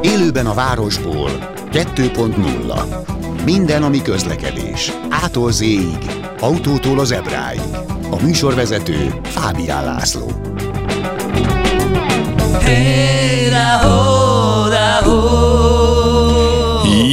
[0.00, 1.30] Élőben a városból
[1.72, 4.92] 2.0 Minden, ami közlekedés.
[5.08, 5.64] Ától z
[6.40, 7.60] autótól az ebráig.
[8.10, 10.30] A műsorvezető Fábián László.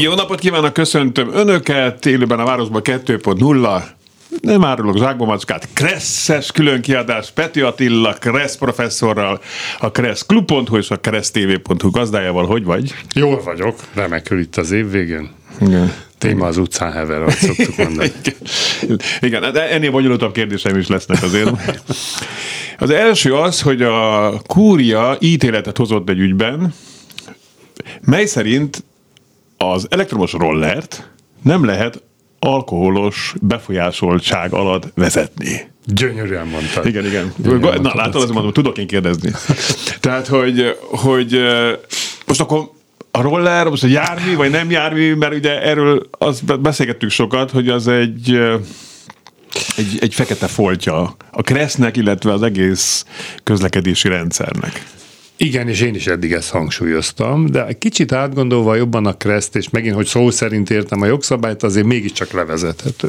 [0.02, 3.97] Jó napot kívánok, köszöntöm Önöket, élőben a Városban 2.0,
[4.42, 9.42] nem árulok zsákbomackát, Kresszes különkiadás Peti Attila, Kressz professzorral,
[9.80, 12.94] a Kressz Klub.hu és a Kressz TV.hu gazdájával, hogy vagy?
[13.14, 15.30] Jól vagyok, remekül itt az év végén.
[15.62, 15.94] Igen.
[16.18, 18.12] Téma az utcán hever, azt szoktuk mondani.
[19.20, 21.52] Igen, de ennél bonyolultabb kérdéseim is lesznek azért.
[22.80, 26.74] Az első az, hogy a kúria ítéletet hozott egy ügyben,
[28.02, 28.84] mely szerint
[29.58, 31.12] az elektromos rollert
[31.44, 32.04] nem lehet
[32.40, 35.72] alkoholos befolyásoltság alatt vezetni.
[35.86, 36.86] Gyönyörűen mondtad.
[36.86, 37.34] Igen, igen.
[37.38, 39.32] Gyönyörűen Na, látod, azt mondom, tudok én kérdezni.
[40.00, 41.40] Tehát, hogy, hogy
[42.28, 42.70] most akkor
[43.12, 47.70] a roller, most a jármű, vagy nem jármű, mert ugye erről azt beszélgettük sokat, hogy
[47.70, 48.40] az egy
[49.78, 53.06] egy, egy fekete foltja a kresznek, illetve az egész
[53.44, 54.86] közlekedési rendszernek.
[55.40, 59.96] Igen, és én is eddig ezt hangsúlyoztam, de kicsit átgondolva jobban a kreszt, és megint,
[59.96, 63.08] hogy szó szerint értem a jogszabályt, azért mégiscsak levezethető.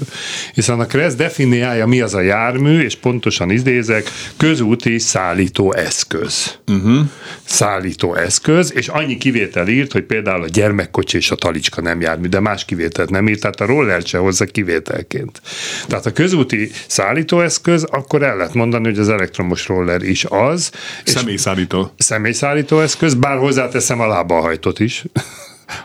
[0.54, 6.58] Hiszen a kreszt definiálja, mi az a jármű, és pontosan idézek, közúti szállító eszköz.
[6.66, 6.98] Uh-huh.
[7.44, 12.28] Szállító eszköz, és annyi kivétel írt, hogy például a gyermekkocsi és a talicska nem jármű,
[12.28, 15.40] de más kivételt nem írt, tehát a roller se hozza kivételként.
[15.86, 20.70] Tehát a közúti szállítóeszköz, akkor el lehet mondani, hogy az elektromos roller is az.
[21.04, 25.04] Személyszállító személyszállító eszköz, bár hozzáteszem a lábahajtot is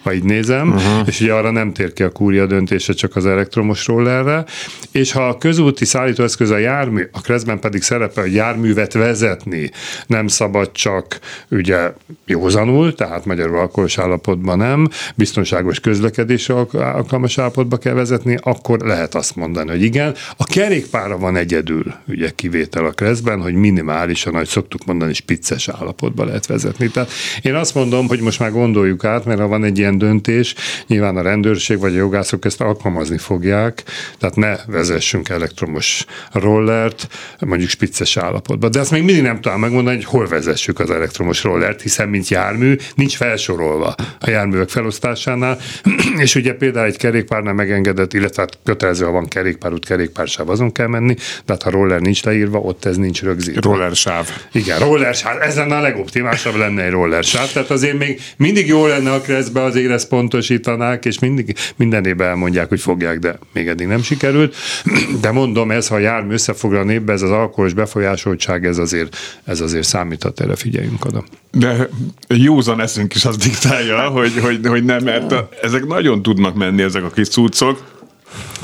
[0.03, 1.07] ha így nézem, uh-huh.
[1.07, 4.45] és ugye arra nem tér ki a kúria döntése csak az elektromos rollerre,
[4.91, 9.71] és ha a közúti szállítóeszköz a jármű, a kreszben pedig szerepel, hogy járművet vezetni
[10.07, 11.93] nem szabad csak ugye
[12.25, 19.35] józanul, tehát magyarul alkoholos állapotban nem, biztonságos közlekedésre alkalmas állapotba kell vezetni, akkor lehet azt
[19.35, 20.15] mondani, hogy igen.
[20.37, 26.25] A kerékpára van egyedül ugye kivétel a kreszben, hogy minimálisan, ahogy szoktuk mondani, spicces állapotba
[26.25, 26.87] lehet vezetni.
[26.87, 27.09] Tehát
[27.41, 30.55] én azt mondom, hogy most már gondoljuk át, mert ha van egy egy ilyen döntés,
[30.87, 33.83] nyilván a rendőrség vagy a jogászok ezt alkalmazni fogják,
[34.19, 37.07] tehát ne vezessünk elektromos rollert,
[37.39, 38.71] mondjuk spicces állapotban.
[38.71, 42.27] De ezt még mindig nem tudom megmondani, hogy hol vezessük az elektromos rollert, hiszen mint
[42.27, 45.57] jármű nincs felsorolva a járművek felosztásánál,
[46.23, 50.87] és ugye például egy kerékpárnál megengedett, illetve hát kötelező, ha van kerékpárút, kerékpársáv, azon kell
[50.87, 51.13] menni,
[51.45, 53.61] de hát ha roller nincs leírva, ott ez nincs rögzítve.
[53.61, 54.29] Rollersáv.
[54.51, 55.41] Igen, rollersáv.
[55.41, 57.51] Ez lenne a legoptimálisabb lenne egy rollersáv.
[57.51, 59.21] Tehát azért még mindig jó lenne a
[59.63, 64.55] azért ezt pontosítanák, és mindig, minden évben elmondják, hogy fogják, de még eddig nem sikerült.
[65.21, 69.87] De mondom, ez, ha jármű összefoglal népbe, ez az alkoholos befolyásoltság, ez azért, ez azért
[69.87, 71.23] számíthat, erre figyeljünk oda.
[71.51, 71.89] De
[72.27, 77.03] józan eszünk is az diktálja, hogy, hogy, hogy nem, mert ezek nagyon tudnak menni, ezek
[77.03, 77.92] a kis cuccok,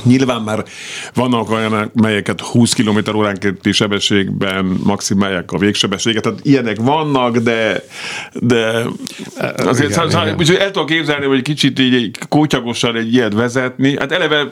[0.03, 0.63] Nyilván már
[1.13, 7.84] vannak olyan, melyeket 20 km óránkénti sebességben maximálják a végsebességet, tehát ilyenek vannak, de,
[8.34, 8.85] de
[9.58, 10.62] azért igen, szóval, igen.
[10.62, 13.97] el tudok képzelni, hogy kicsit így kótyagosan egy ilyet vezetni.
[13.97, 14.52] Hát eleve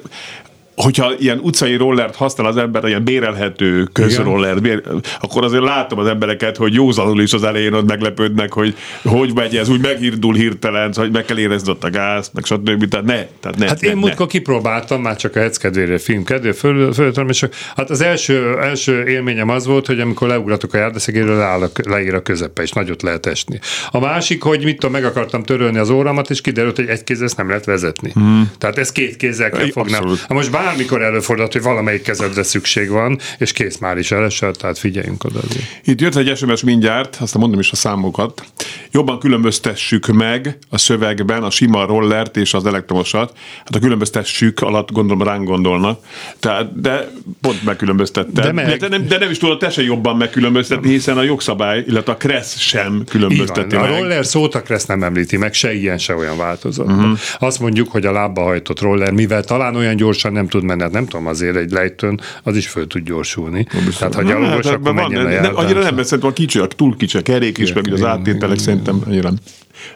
[0.81, 4.81] hogyha ilyen utcai rollert használ az ember, ilyen bérelhető közroller, bér,
[5.19, 9.55] akkor azért látom az embereket, hogy józanul is az elején ott meglepődnek, hogy hogy megy
[9.55, 12.88] ez, úgy meghirdul hirtelen, hogy meg kell érezni ott a gázt, meg stb.
[12.88, 16.23] Tehát ne, tehát ne, hát ne, én múltkor kipróbáltam, már csak a hetsz kedvére, film
[16.23, 17.45] kedvére, föl, föl, és
[17.75, 22.13] hát az első, első élményem az volt, hogy amikor leugratok a járdaszegéről, leáll a, leír
[22.13, 23.59] a közepe, és nagyot lehet esni.
[23.91, 27.25] A másik, hogy mit tudom, meg akartam törölni az óramat, és kiderült, hogy egy kézzel
[27.25, 28.11] ezt nem lehet vezetni.
[28.13, 28.51] Hmm.
[28.57, 30.03] Tehát ez két kézzel kell fognám.
[30.27, 34.78] Most bár bármikor előfordulhat, hogy valamelyik kezedre szükség van, és kész már is elesett, tehát
[34.78, 35.39] figyeljünk oda.
[35.83, 38.44] Itt jött egy SMS mindjárt, aztán mondom is a számokat.
[38.91, 43.38] Jobban különböztessük meg a szövegben a sima rollert és az elektromosat.
[43.57, 46.00] Hát a különböztessük alatt gondolom ránk gondolnak.
[46.39, 47.11] Tehát, de
[47.41, 48.41] pont megkülönböztette.
[48.41, 48.77] De, meg...
[48.77, 52.18] de, nem, de nem is tudod te se jobban megkülönböztetni, hiszen a jogszabály, illetve a
[52.18, 53.91] kressz sem különbözteti meg.
[53.91, 56.88] A roller szót a kressz nem említi meg, se ilyen, se olyan változat.
[56.88, 57.19] Uh-huh.
[57.39, 60.92] Azt mondjuk, hogy a lábba hajtott roller, mivel talán olyan gyorsan nem tud menni, hát
[60.92, 63.68] nem tudom, azért egy lejtőn az is föl tud gyorsulni.
[63.98, 66.95] Tehát ha gyalogos, hát, akkor menjen van, ne, Annyira nem, szerintem a kicsi, a túl
[66.95, 69.31] kicsi a kerék is, meg az áttételek szerintem annyira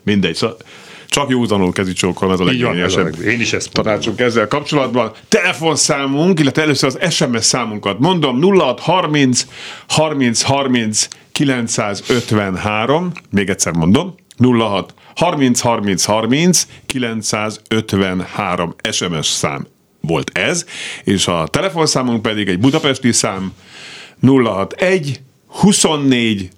[0.03, 0.35] mindegy.
[0.35, 0.57] Szóval
[1.11, 3.21] csak józanul kezi csókolom, ez a leglényesebb.
[3.21, 5.11] Én is ezt tanácsunk ezzel kapcsolatban.
[5.27, 9.45] Telefonszámunk, illetve először az SMS számunkat mondom, 0630
[9.87, 19.67] 30 30 953, még egyszer mondom, 06 30 30 30 953 SMS szám
[20.01, 20.65] volt ez,
[21.03, 23.53] és a telefonszámunk pedig egy budapesti szám
[24.21, 26.49] 061 24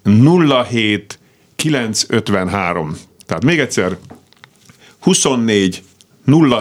[0.69, 1.19] 07
[1.55, 2.95] 953.
[3.25, 3.97] Tehát még egyszer,
[4.99, 5.83] 24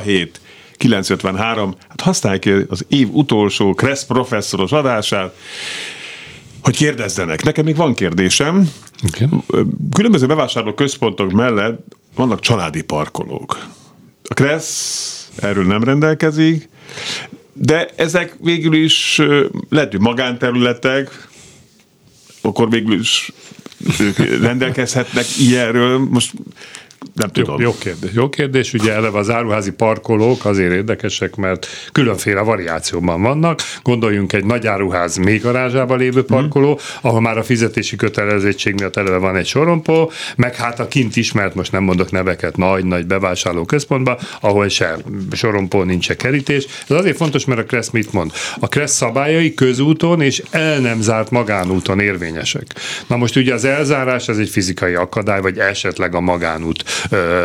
[0.05, 0.40] 07
[0.76, 1.75] 953.
[1.88, 5.37] Hát használják az év utolsó Kressz professzoros adását,
[6.62, 7.43] hogy kérdezzenek.
[7.43, 8.70] Nekem még van kérdésem.
[9.06, 9.28] Okay.
[9.93, 13.67] Különböző bevásárló központok mellett vannak családi parkolók.
[14.28, 16.69] A Kressz erről nem rendelkezik,
[17.52, 19.20] de ezek végül is
[19.69, 21.29] lehet, hogy magánterületek,
[22.40, 23.32] akkor végül is
[24.40, 25.99] rendelkezhetnek ilyenről.
[25.99, 26.32] Most
[27.14, 27.61] nem tudom.
[27.61, 28.11] Jó, jó kérdés.
[28.12, 28.73] Jó kérdés.
[28.73, 33.61] Ugye eleve az áruházi parkolók azért érdekesek, mert különféle variációban vannak.
[33.82, 36.76] Gondoljunk egy nagy áruház még garázsában lévő parkoló, mm.
[37.00, 41.55] ahol már a fizetési kötelezettség miatt eleve van egy sorompó, meg hát a kint ismert,
[41.55, 44.97] most nem mondok neveket, nagy-nagy bevásárló központban, ahol se
[45.32, 46.67] sorompó, nincs se kerítés.
[46.88, 48.32] Ez azért fontos, mert a Kressz mit mond?
[48.61, 52.67] A Kressz szabályai közúton és el nem zárt magánúton érvényesek.
[53.06, 56.85] Na most ugye az elzárás ez egy fizikai akadály, vagy esetleg a magánút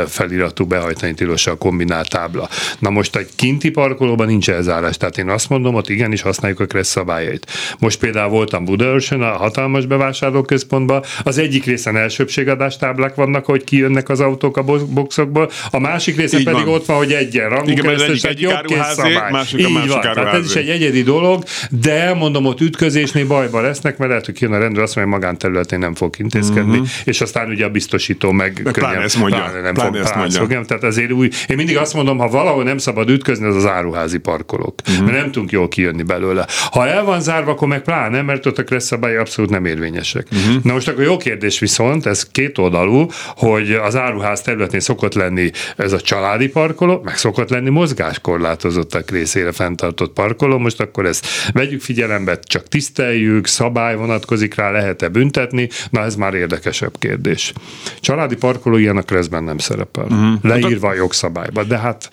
[0.07, 2.49] feliratú behajtani tilos a kombinált tábla.
[2.79, 6.65] Na most egy kinti parkolóban nincs elzárás, tehát én azt mondom, ott igenis használjuk a
[6.65, 7.51] kressz szabályait.
[7.79, 14.09] Most például voltam Budaörsön, a hatalmas bevásárlóközpontban, az egyik részen elsőbségadás táblák vannak, hogy kijönnek
[14.09, 16.73] az autók a boxokból, a másik részen pedig van.
[16.73, 18.53] ott van, hogy egyen rangú Igen, keresztes, egy jobb
[18.91, 19.31] szabály.
[19.31, 23.63] Másik a másik van, tehát ez is egy egyedi dolog, de mondom, ott ütközésnél bajban
[23.63, 26.87] lesznek, mert lehet, hogy kijön a rendőr, azt mondja, hogy magánterületén nem fog intézkedni, uh-huh.
[27.03, 30.61] és aztán ugye a biztosító meg, meg könnyen, ezt mondja pláne nem pláne fog mondja.
[30.61, 34.17] Tehát ezért új, én mindig azt mondom, ha valahol nem szabad ütközni, az az áruházi
[34.17, 35.05] parkolók, uh-huh.
[35.05, 36.45] mert nem tudunk jól kijönni belőle.
[36.71, 40.27] Ha el van zárva, akkor meg pláne, mert ott a kressz szabály abszolút nem érvényesek.
[40.31, 40.63] Uh-huh.
[40.63, 45.51] Na most akkor jó kérdés viszont, ez két oldalú, hogy az áruház területén szokott lenni
[45.75, 51.81] ez a családi parkoló, meg szokott lenni mozgáskorlátozottak részére fenntartott parkoló, most akkor ezt vegyük
[51.81, 57.53] figyelembe, csak tiszteljük, szabály vonatkozik rá, lehet-e büntetni, na ez már érdekesebb kérdés.
[57.99, 60.03] Családi parkoló ilyen a kreszben nem szerepel.
[60.03, 60.41] Uh-huh.
[60.41, 62.09] Leírva a jogszabályba, de hát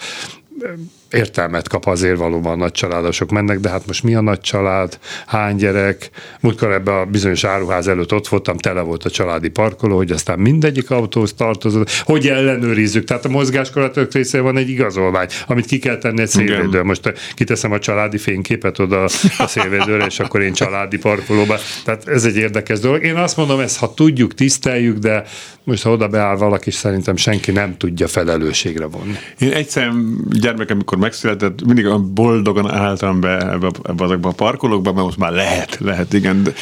[1.15, 5.57] értelmet kap azért valóban nagy családosok mennek, de hát most mi a nagy család, hány
[5.57, 10.11] gyerek, múltkor ebbe a bizonyos áruház előtt ott voltam, tele volt a családi parkoló, hogy
[10.11, 15.79] aztán mindegyik autóhoz tartozott, hogy ellenőrizzük, tehát a mozgáskorlátok része van egy igazolvány, amit ki
[15.79, 16.83] kell tenni egy szélvédőre.
[16.83, 19.05] Most kiteszem a családi fényképet oda
[19.39, 21.57] a szélvédőre, és akkor én családi parkolóba.
[21.85, 23.05] Tehát ez egy érdekes dolog.
[23.05, 25.25] Én azt mondom, ezt ha tudjuk, tiszteljük, de
[25.65, 29.15] most ha oda beáll valaki, szerintem senki nem tudja felelősségre vonni.
[29.39, 29.93] Én egyszer
[30.31, 35.33] gyermekem, amikor megszületett, mindig boldogan álltam be ebbe, ebbe azokba a parkolókba, mert most már
[35.33, 36.43] lehet, lehet, igen.
[36.43, 36.53] De,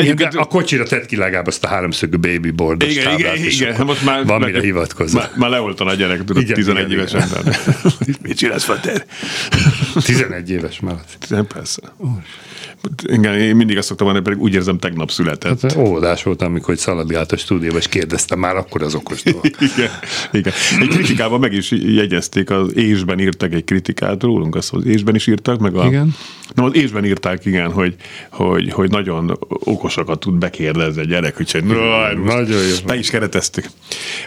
[0.00, 3.50] igen, de a kocsira tett ki legalább azt a háromszögű baby boardos igen, táblát, igen,
[3.50, 5.18] igen, most már, van mire hivatkozni.
[5.18, 7.22] Már, már leoltan a gyerek, tudod, igen, 11 igen, évesen.
[7.40, 7.54] Igen.
[8.22, 9.04] Mit csinálsz, Fater?
[10.04, 11.00] 11 éves már.
[11.54, 11.82] Persze.
[11.96, 12.22] Úr.
[13.02, 15.60] Igen, én mindig azt szoktam mondani, pedig úgy érzem, tegnap született.
[15.60, 19.22] Hát óvodás voltam, amikor szaladgált a stúdióba, és kérdeztem már akkor az okos
[19.74, 19.90] igen,
[20.32, 20.52] igen.
[20.80, 25.26] Egy kritikában meg is jegyezték, az ésben írtak egy kritikát rólunk, azt az ésben is
[25.26, 25.84] írtak, meg a...
[25.84, 26.14] Igen.
[26.54, 27.94] Nem, az ésben írták, igen, hogy,
[28.30, 32.86] hogy, hogy nagyon okosakat tud bekérdezni a gyerek, úgyhogy nagyon jó.
[32.86, 33.64] Be is kereteztük.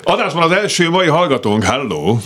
[0.04, 2.18] Adásban az első mai hallgatónk, hello!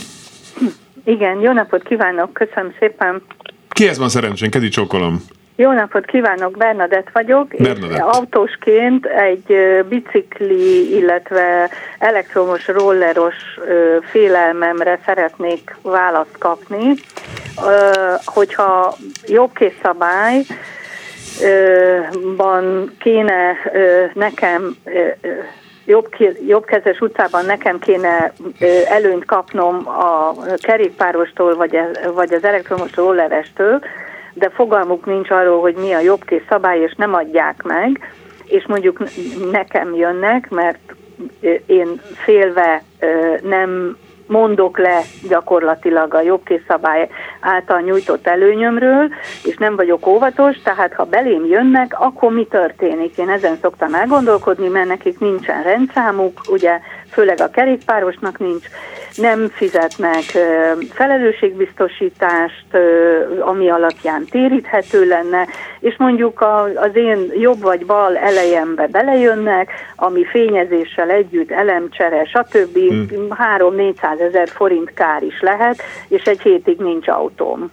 [1.03, 3.21] Igen, jó napot kívánok, köszönöm szépen.
[3.69, 4.49] Kihez van szerencsén?
[4.49, 5.23] Kedi csókolom.
[5.59, 7.47] Jó napot kívánok, Bernadett vagyok.
[7.57, 7.99] Bernadett.
[7.99, 9.55] Autósként egy
[9.89, 13.35] bicikli, illetve elektromos rolleros
[14.09, 16.93] félelmemre szeretnék választ kapni.
[18.25, 18.95] Hogyha
[19.27, 20.41] jobbkészszabály,
[22.37, 23.55] ban kéne
[24.13, 24.75] nekem
[25.85, 26.07] jobb,
[26.47, 28.33] jobbkezes utcában nekem kéne
[28.89, 31.79] előnyt kapnom a kerékpárostól, vagy,
[32.13, 33.79] vagy az elektromos rollerestől,
[34.33, 38.13] de fogalmuk nincs arról, hogy mi a jobbkész szabály, és nem adják meg,
[38.45, 39.03] és mondjuk
[39.51, 40.95] nekem jönnek, mert
[41.65, 42.83] én félve
[43.41, 43.97] nem
[44.29, 47.09] mondok le gyakorlatilag a jobbkészszabály
[47.39, 49.09] által nyújtott előnyömről,
[49.43, 53.17] és nem vagyok óvatos, tehát ha belém jönnek, akkor mi történik?
[53.17, 56.79] Én ezen szoktam elgondolkodni, mert nekik nincsen rendszámuk, ugye
[57.11, 58.65] főleg a kerékpárosnak nincs,
[59.15, 60.23] nem fizetnek
[60.93, 62.65] felelősségbiztosítást,
[63.39, 65.47] ami alapján téríthető lenne,
[65.79, 66.41] és mondjuk
[66.75, 72.77] az én jobb vagy bal elejembe belejönnek, ami fényezéssel együtt, elemcsere, stb.
[72.77, 73.27] Hmm.
[73.57, 77.71] 3-400 ezer forint kár is lehet, és egy hétig nincs autóm.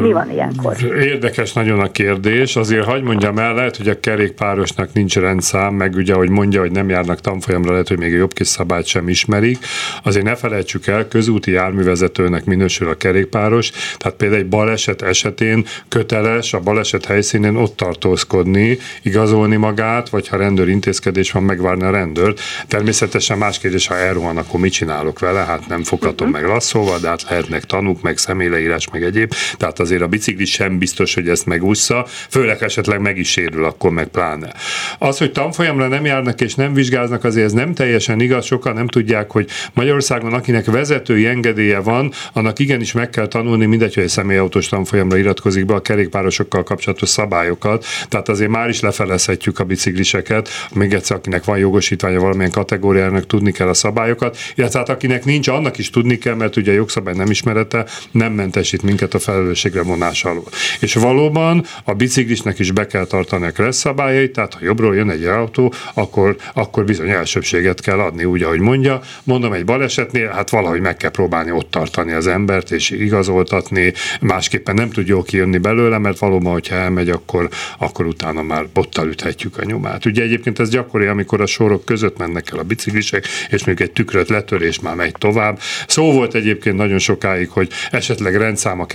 [0.00, 0.76] Mi van ilyenkor?
[1.00, 2.56] Érdekes nagyon a kérdés.
[2.56, 6.70] Azért hagyd mondjam el, lehet, hogy a kerékpárosnak nincs rendszám, meg ugye, hogy mondja, hogy
[6.70, 9.58] nem járnak tanfolyamra, lehet, hogy még a jobb kis szabályt sem ismerik.
[10.02, 16.52] Azért ne felejtsük el, közúti járművezetőnek minősül a kerékpáros, tehát például egy baleset esetén köteles
[16.52, 22.40] a baleset helyszínén ott tartózkodni, igazolni magát, vagy ha rendőr intézkedés van, megvárni a rendőrt.
[22.68, 25.40] Természetesen más kérdés, ha elrohan, akkor mit csinálok vele?
[25.40, 26.42] Hát nem foghatom uh-huh.
[26.42, 29.32] meg lasszóval, de hát lehetnek tanúk, meg személyleírás, meg egyéb.
[29.56, 33.90] Tehát azért a bicikli sem biztos, hogy ezt megúszza, főleg esetleg meg is sérül, akkor
[33.90, 34.52] meg pláne.
[34.98, 38.86] Az, hogy tanfolyamra nem járnak és nem vizsgáznak, azért ez nem teljesen igaz, sokan nem
[38.86, 44.08] tudják, hogy Magyarországon, akinek vezetői engedélye van, annak igenis meg kell tanulni, mindegy, hogy egy
[44.08, 47.84] személyautós tanfolyamra iratkozik be a kerékpárosokkal kapcsolatos szabályokat.
[48.08, 53.52] Tehát azért már is lefelezhetjük a bicikliseket, még egyszer, akinek van jogosítványa valamilyen kategóriának tudni
[53.52, 57.14] kell a szabályokat, illetve hát akinek nincs, annak is tudni kell, mert ugye a jogszabály
[57.14, 59.18] nem ismerete nem mentesít minket a
[59.56, 60.44] felelősségre vonás alól.
[60.80, 65.24] És valóban a biciklisnek is be kell tartani a kressz tehát ha jobbról jön egy
[65.24, 69.00] autó, akkor, akkor bizony elsőbséget kell adni, úgy, ahogy mondja.
[69.22, 74.74] Mondom, egy balesetnél, hát valahogy meg kell próbálni ott tartani az embert, és igazoltatni, másképpen
[74.74, 77.48] nem tud jól kijönni belőle, mert valóban, hogyha elmegy, akkor,
[77.78, 80.04] akkor utána már bottal üthetjük a nyomát.
[80.04, 83.92] Ugye egyébként ez gyakori, amikor a sorok között mennek el a biciklisek, és még egy
[83.92, 85.58] tükröt letörés már megy tovább.
[85.86, 88.86] Szó volt egyébként nagyon sokáig, hogy esetleg rendszám a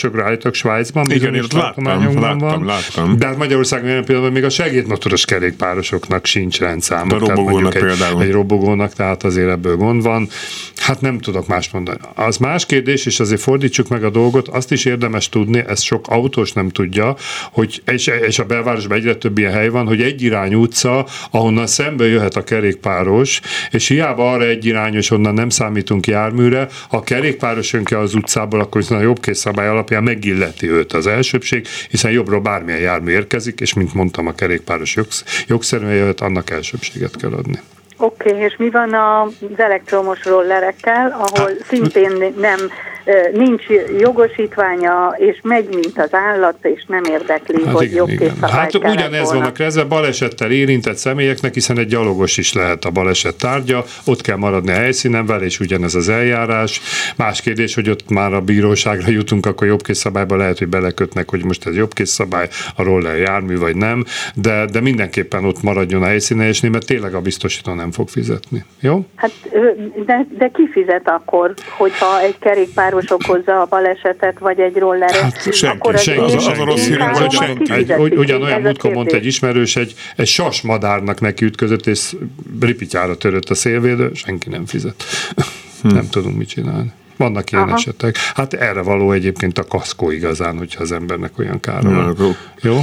[0.00, 1.10] kerékpárosokra állítok Svájcban.
[1.10, 2.64] Igen, én láttam, láttam, van.
[2.64, 3.16] láttam.
[3.18, 7.14] De hát Magyarországon olyan pillanatban még a segédmotoros kerékpárosoknak sincs rendszáma.
[7.14, 8.22] A robogónak egy, például.
[8.22, 10.28] Egy robogónak, tehát azért ebből gond van.
[10.76, 11.98] Hát nem tudok más mondani.
[12.14, 16.08] Az más kérdés, és azért fordítsuk meg a dolgot, azt is érdemes tudni, ezt sok
[16.08, 17.16] autós nem tudja,
[17.52, 21.66] hogy és, és a belvárosban egyre több ilyen hely van, hogy egy irány utca, ahonnan
[21.66, 23.40] szembe jöhet a kerékpáros,
[23.70, 28.14] és hiába arra egy irányos, onnan nem számítunk járműre, ha a kerékpáros jön ki az
[28.14, 33.60] utcából, akkor a jobb szabály alapján megilleti őt az elsőbség, hiszen jobbról bármilyen jármű érkezik,
[33.60, 37.60] és mint mondtam, a kerékpáros jogsz, jogszerűen jöhet, annak elsőbséget kell adni.
[38.00, 42.58] Oké, okay, és mi van az elektromos rollerekkel, ahol hát, szintén nem
[43.32, 43.64] nincs
[43.98, 48.36] jogosítványa, és megy, mint az állat, és nem érdekli, hát hogy jobb igen.
[48.40, 53.36] Hát ugyanez van a kezdve balesettel érintett személyeknek, hiszen egy gyalogos is lehet a baleset
[53.36, 56.80] tárgya, ott kell maradni a helyszínen vele, és ugyanez az eljárás.
[57.16, 61.66] Más kérdés, hogy ott már a bíróságra jutunk, akkor jobbkészszabályba lehet, hogy belekötnek, hogy most
[61.66, 64.04] ez jobbkészszabály, a roller jármű, vagy nem,
[64.34, 68.64] de, de mindenképpen ott maradjon a helyszínen, és mert tényleg a biztosító nem fog fizetni.
[68.80, 69.04] Jó?
[69.14, 69.32] Hát,
[70.06, 75.10] de, de ki fizet akkor, hogyha egy kerékpár kerékpáros okozza a balesetet, vagy egy roller.
[75.10, 77.72] Hát, senki, akkor az senki, az, az a rossz hír, hogy senki.
[77.72, 82.16] Egy, ugyanolyan múltkor mondta egy ismerős, egy, egy sasmadárnak neki ütközött, és
[82.60, 85.04] ripityára törött a szélvédő, senki nem fizet.
[85.82, 85.88] Hm.
[85.88, 86.92] nem tudunk mit csinálni.
[87.16, 87.74] Vannak ilyen Aha.
[87.74, 88.16] esetek.
[88.34, 92.36] Hát erre való egyébként a kaszkó igazán, hogyha az embernek olyan kára van.
[92.62, 92.80] Jó?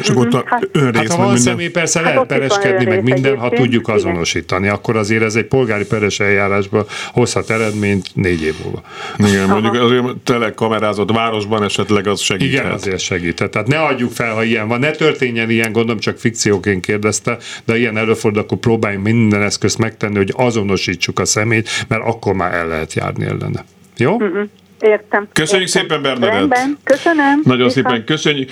[0.00, 1.42] És akkor ott a hát, önrész, hát ha van minden...
[1.42, 4.74] személy, persze hát lehet pereskedni, meg minden, ha tudjuk azonosítani, igen.
[4.74, 8.82] akkor azért ez egy polgári peres eljárásban hozhat eredményt négy év múlva.
[9.16, 9.60] Igen, Aha.
[9.60, 12.64] mondjuk azért telekamerázott városban esetleg az segíthet.
[12.64, 13.50] Igen, azért segíthet.
[13.50, 14.80] Tehát ne adjuk fel, ha ilyen van.
[14.80, 20.16] Ne történjen ilyen, gondolom, csak fikcióként kérdezte, de ilyen előfordul, akkor próbáljunk minden eszközt megtenni,
[20.16, 23.64] hogy azonosítsuk a szemét, mert akkor már el lehet járni ellene.
[23.96, 24.12] Jó?
[24.12, 24.48] Uh-huh.
[24.80, 25.28] Értem.
[25.32, 25.82] Köszönjük értem.
[25.82, 26.32] szépen, Bernadett.
[26.32, 27.40] Rendben, köszönöm.
[27.44, 27.86] Nagyon Viszont.
[27.86, 28.50] szépen köszönjük.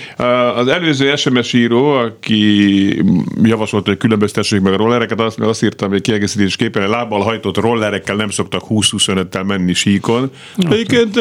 [0.55, 3.03] Az előző SMS író, aki
[3.43, 8.29] javasolta, hogy különböztessék meg a rollereket, azt, azt írtam, hogy kiegészítésképpen lábbal hajtott rollerekkel nem
[8.29, 10.31] szoktak 20-25-tel menni síkon.
[10.57, 11.15] Egyébként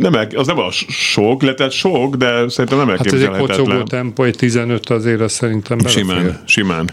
[0.00, 3.40] nem el, az nem a sok, lett sok, de szerintem nem elképzelhetetlen.
[3.40, 6.04] Hát ez egy kocogó tempó, egy 15 azért az szerintem belefér.
[6.04, 6.90] Simán, simán.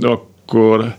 [0.00, 0.94] Akkor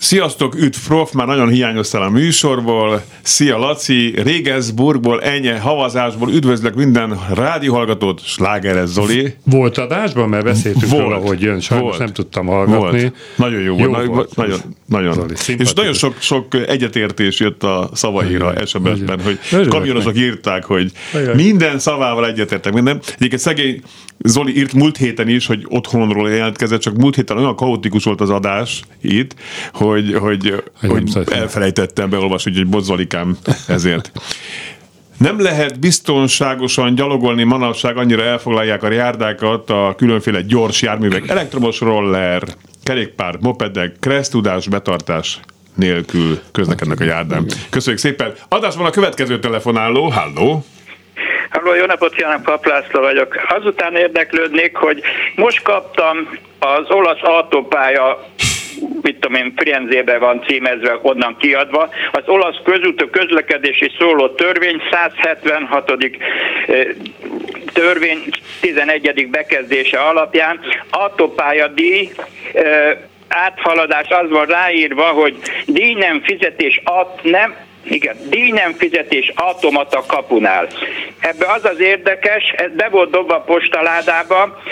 [0.00, 3.02] Sziasztok, üdv prof, már nagyon hiányoztál a műsorból.
[3.22, 9.34] Szia Laci, Regensburgból, ennyi havazásból üdvözlök minden rádióhallgatót, Slágeres Zoli.
[9.44, 13.00] Volt adásban, mert beszéltünk volt, róla, hogy jön, sajnos volt, nem tudtam hallgatni.
[13.00, 13.14] Volt.
[13.36, 14.06] Nagyon jó, jó volt.
[14.06, 14.36] volt.
[14.36, 15.12] Nagyon, nagyon.
[15.12, 20.92] Zoli, és nagyon sok, sok egyetértés jött a szavaira SMS-ben, hogy kamionosok írták, hogy
[21.34, 22.72] minden szavával egyetértek.
[22.72, 23.00] Minden.
[23.16, 23.82] Egyébként szegény
[24.24, 28.30] Zoli írt múlt héten is, hogy otthonról jelentkezett, csak múlt héten olyan kaotikus volt az
[28.30, 29.34] adás itt,
[29.72, 33.36] hogy, hogy, hogy, hogy elfelejtettem beolvasni, hogy bozzalikám
[33.68, 34.12] ezért.
[35.18, 42.42] Nem lehet biztonságosan gyalogolni manapság, annyira elfoglalják a járdákat a különféle gyors járművek, elektromos roller,
[42.82, 45.40] kerékpár, mopedek, kressztudás, betartás
[45.74, 47.46] nélkül közlekednek a járdán.
[47.70, 48.32] Köszönjük szépen.
[48.48, 50.08] Adásban a következő telefonáló.
[50.08, 50.64] Halló!
[51.50, 53.36] Halló, jó napot kívánok, Paplászló vagyok.
[53.48, 55.02] Azután érdeklődnék, hogy
[55.34, 56.16] most kaptam
[56.58, 58.24] az olasz autópálya
[59.02, 61.88] mit tudom én, Firenzébe van címezve, onnan kiadva.
[62.12, 65.92] Az olasz közúti közlekedési szóló törvény 176.
[67.72, 68.24] törvény
[68.60, 69.28] 11.
[69.30, 70.60] bekezdése alapján
[70.90, 72.10] autópályadíj
[73.28, 80.04] áthaladás az van ráírva, hogy díj nem fizetés at nem igen, díj nem fizetés automata
[80.06, 80.68] kapunál.
[81.20, 84.62] Ebbe az az érdekes, ez be volt dobva a postaládába,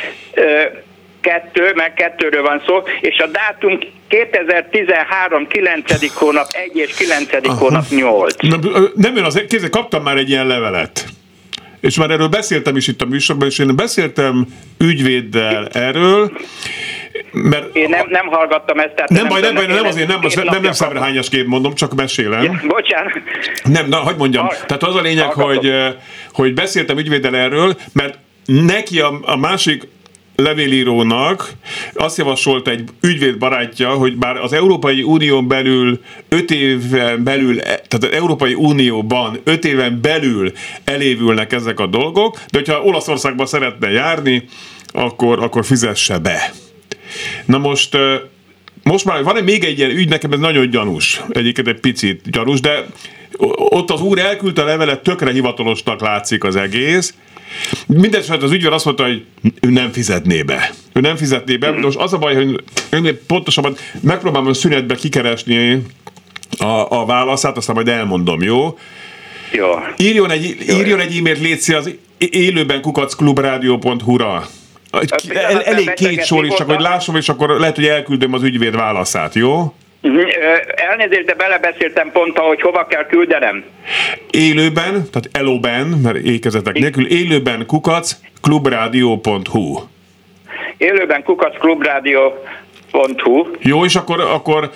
[1.29, 6.15] kettő, meg kettőről van szó, és a dátum 2013 9.
[6.15, 7.33] hónap 1 és 9.
[7.43, 7.59] Aha.
[7.59, 8.35] hónap 8.
[8.41, 8.61] Nem,
[8.95, 11.05] nem jön az, kézzel kaptam már egy ilyen levelet.
[11.81, 14.47] És már erről beszéltem is itt a műsorban, és én beszéltem
[14.79, 16.33] ügyvéddel erről,
[17.33, 18.95] mert Én nem, nem hallgattam ezt.
[18.95, 21.95] Tehát nem, nem baj, nem baj, nem azért, nem, most nem, nem szemrehányasként mondom, csak
[21.95, 22.43] mesélem.
[22.43, 23.13] Ja, bocsánat.
[23.63, 24.47] Nem, na, hagyd mondjam.
[24.47, 25.73] Hall, Tehát az a lényeg, hogy,
[26.33, 29.83] hogy beszéltem ügyvéddel erről, mert neki a, a másik
[30.43, 31.53] levélírónak
[31.95, 37.95] azt javasolt egy ügyvéd barátja, hogy bár az Európai Unión belül öt éven belül, tehát
[37.95, 40.53] az Európai Unióban öt éven belül
[40.85, 44.49] elévülnek ezek a dolgok, de hogyha Olaszországba szeretne járni,
[44.87, 46.53] akkor, akkor fizesse be.
[47.45, 47.97] Na most
[48.83, 52.61] most már van még egy ilyen ügy, nekem ez nagyon gyanús, egyébként egy picit gyanús,
[52.61, 52.87] de
[53.57, 57.15] ott az úr elküldte a levelet, tökre hivatalosnak látszik az egész,
[57.87, 59.25] Mindenesetre az ügyvéd azt mondta, hogy
[59.61, 60.71] ő nem fizetné be.
[60.93, 65.83] Ő nem fizetné be, most az a baj, hogy én pontosabban megpróbálom a szünetbe kikeresni
[66.59, 68.79] a, a válaszát, aztán majd elmondom, jó?
[69.53, 69.67] Jó.
[69.97, 74.47] Írjon egy, írjon egy e-mailt létszi az élőben kukacklubrádió.hu-ra.
[75.29, 78.77] El, elég két sor is, csak hogy lássam, és akkor lehet, hogy elküldöm az ügyvéd
[78.77, 79.75] válaszát, jó?
[80.75, 83.65] Elnézést, de belebeszéltem pont, hogy hova kell küldenem.
[84.31, 89.79] Élőben, tehát elóben, mert ékezetek nélkül, élőben kukac klubradio.hu
[90.77, 92.33] Élőben kukac klubradio
[92.93, 93.47] Hu.
[93.59, 94.71] Jó, és akkor, akkor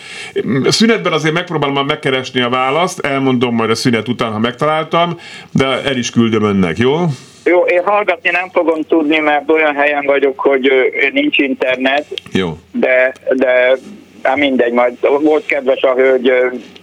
[0.65, 5.19] szünetben azért megpróbálom megkeresni a választ, elmondom majd a szünet után, ha megtaláltam,
[5.53, 6.97] de el is küldöm önnek, jó?
[7.45, 10.73] Jó, én hallgatni nem fogom tudni, mert olyan helyen vagyok, hogy
[11.13, 12.07] nincs internet.
[12.33, 12.59] Jó.
[12.73, 13.77] De, de
[14.23, 16.33] Hát mindegy, majd volt kedves a hölgy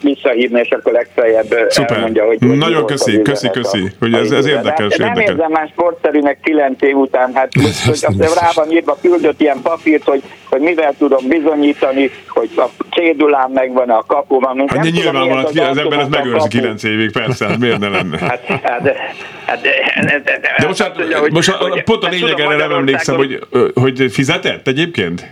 [0.01, 1.96] visszahívni, és akkor legfeljebb Szuper.
[1.96, 2.39] elmondja, hogy...
[2.39, 5.25] Nagyon köszi, köszi, köszi, hogy ez, ez érdekes, de, érdekes.
[5.25, 7.50] Nem érzem már sportszerűnek 9 év után, hát
[7.86, 12.69] hogy azt rá van írva, küldött ilyen papírt, hogy, hogy mivel tudom bizonyítani, hogy a
[12.96, 14.63] cédulám megvan a kapuban.
[14.68, 17.87] Hát nem nyilván van, az, az ember ezt megőrzi 9 évig, persze, hát miért ne
[17.87, 18.18] lenne?
[18.29, 18.98] Hát, hát,
[19.46, 19.61] hát,
[20.59, 23.40] de most, hát, most pont a hát lényeg erre nem emlékszem, hogy,
[23.74, 25.27] hogy fizetett egyébként?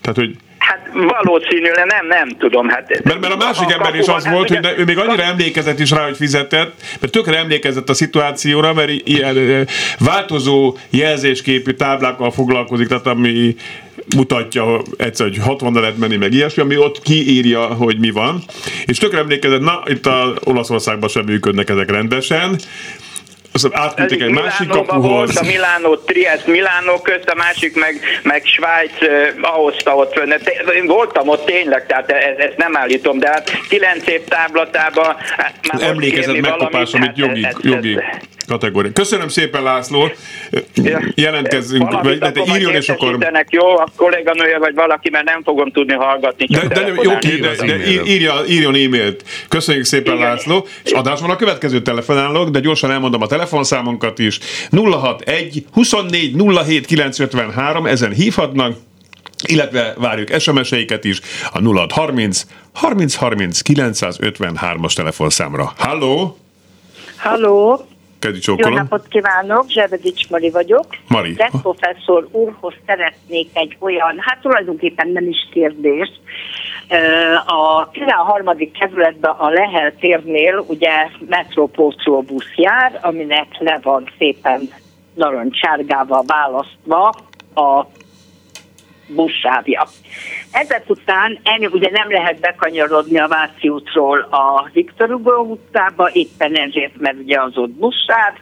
[0.00, 2.68] Tehát, hogy Hát valószínűleg nem, nem tudom.
[2.68, 5.78] Hát, mert, mert a másik a ember is az volt, hogy ő még annyira emlékezett
[5.78, 9.66] is rá, hogy fizetett, mert tökre emlékezett a szituációra, mert ilyen
[9.98, 13.54] változó jelzésképű táblákkal foglalkozik, tehát ami
[14.16, 18.42] mutatja egyszer, hogy 60 lehet menni, meg ilyesmi, ami ott kiírja, hogy mi van.
[18.84, 22.58] És tökre emlékezett, na, itt a Olaszországban sem működnek ezek rendesen,
[23.52, 25.02] aztán átküldték egy másik kapuhoz.
[25.02, 30.32] Volt a Milánó, Triest, Milánó közt, a másik meg, meg Svájc uh, ahozta ott fönn.
[30.74, 35.54] Én voltam ott tényleg, tehát ezt, ezt nem állítom, de hát kilenc év táblatában hát
[35.72, 37.98] már Emlékezett megkapás, amit hát jogi, ez, jogi
[38.50, 38.92] kategória.
[38.92, 40.08] Köszönöm szépen, László.
[40.74, 43.32] Ja, Jelentkezzünk, vagy, de, de írjon, és akkor...
[43.50, 46.46] Jó, a kolléganője vagy valaki, mert nem fogom tudni hallgatni.
[46.46, 49.24] De, de, de jó, de, de írja, írjon e-mailt.
[49.48, 50.28] Köszönjük szépen, Igen.
[50.28, 50.66] László.
[50.84, 54.38] És adásban a következő telefonálok, de gyorsan elmondom a telefonszámunkat is.
[54.70, 58.76] 061 24 07 953, ezen hívhatnak,
[59.46, 61.20] illetve várjuk SMS-eiket is
[61.52, 65.72] a 0630 30 30 953-as telefonszámra.
[65.76, 66.36] Halló!
[67.16, 67.89] Halló!
[68.20, 70.86] Kedi Jó napot kívánok, Zsebedics Mari vagyok.
[71.08, 71.32] Mari.
[71.32, 76.10] De professzor úrhoz szeretnék egy olyan, hát tulajdonképpen nem is kérdés.
[77.46, 78.70] A 13.
[78.78, 80.90] kerületben a Lehel térnél ugye
[81.28, 84.60] metrópótló busz jár, aminek le van szépen
[85.14, 87.14] narancsárgával választva
[87.54, 87.86] a
[89.14, 89.86] buszsávja.
[90.50, 96.54] Ezek után ennyi, ugye nem lehet bekanyarodni a Váci útról a Viktor Hugo utcába, éppen
[96.54, 98.34] ezért, mert ugye az ott buszsáv.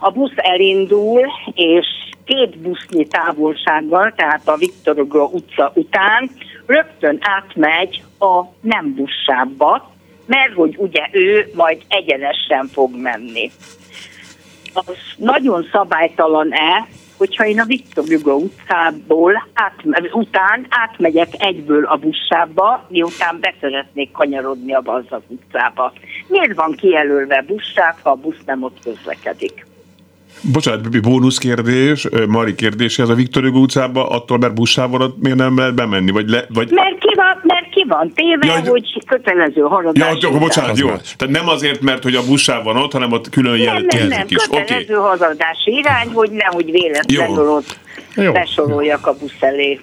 [0.00, 1.86] A busz elindul, és
[2.24, 6.30] két busznyi távolsággal, tehát a Viktor Hugo utca után
[6.66, 9.92] rögtön átmegy a nem buszsávba,
[10.26, 13.50] mert hogy ugye ő majd egyenesen fog menni.
[14.72, 16.86] Az nagyon szabálytalan-e,
[17.20, 19.74] hogyha én a Viktor Hugo utcából át,
[20.12, 25.92] után átmegyek egyből a buszsába, miután beszeretnék kanyarodni a Bazzag utcába.
[26.28, 29.66] Miért van kijelölve buszsáv, ha a busz nem ott közlekedik?
[30.52, 35.56] Bocsánat, bónusz kérdés, Mari kérdése, ez a Viktor Hugo utcába attól, mert buszsávon miért nem
[35.56, 36.10] lehet bemenni?
[36.10, 36.70] Vagy le, vagy...
[36.70, 37.09] Mert, ki
[37.90, 40.22] van, téve, Ja, ja, hogy- kötelező Ja, haladás.
[40.24, 40.88] akkor bocsánat, jó.
[40.88, 41.14] más.
[41.18, 43.86] Tehát nem azért, mert hogy a buszsáv van ott, hanem ott külön Nem, jel- nem,
[44.00, 44.46] nem, jelzik is.
[44.58, 47.54] Kötelező haladási irány, hogy nehogy véletlenül Jó.
[47.54, 47.78] ott
[48.14, 48.32] Jó.
[48.32, 49.80] besoroljak a busz elé.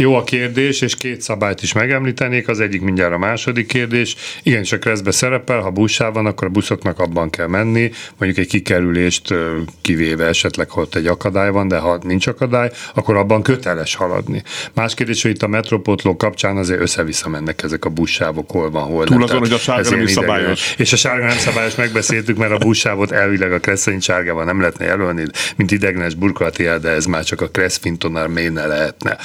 [0.00, 2.48] Jó a kérdés, és két szabályt is megemlítenék.
[2.48, 4.16] Az egyik mindjárt a második kérdés.
[4.42, 8.50] Igen, csak reszbe szerepel, ha buszsáv van, akkor a buszoknak abban kell menni, mondjuk egy
[8.50, 9.34] kikerülést
[9.80, 14.42] kivéve esetleg, ha ott egy akadály van, de ha nincs akadály, akkor abban köteles haladni.
[14.74, 18.82] Más kérdés, hogy itt a metropótló kapcsán azért össze-vissza mennek ezek a buszsávok, hol van,
[18.82, 19.24] hol Túl nem.
[19.24, 20.36] azon, hogy a sárga nem is idegenes.
[20.36, 20.74] szabályos.
[20.76, 24.84] És a sárga nem szabályos, megbeszéltük, mert a buszsávot elvileg a Kresszeny sárgával nem lehetne
[24.84, 25.24] jelölni,
[25.56, 29.16] mint ideglenes burkolati de ez már csak a Kresszfintonál mélyne lehetne.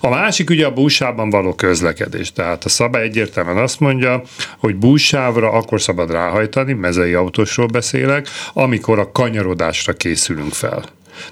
[0.00, 2.32] A másik ugye a buszsávban való közlekedés.
[2.32, 4.22] Tehát a szabály egyértelműen azt mondja,
[4.58, 10.84] hogy buszsávra akkor szabad ráhajtani, mezei autósról beszélek, amikor a kanyarodásra készülünk fel.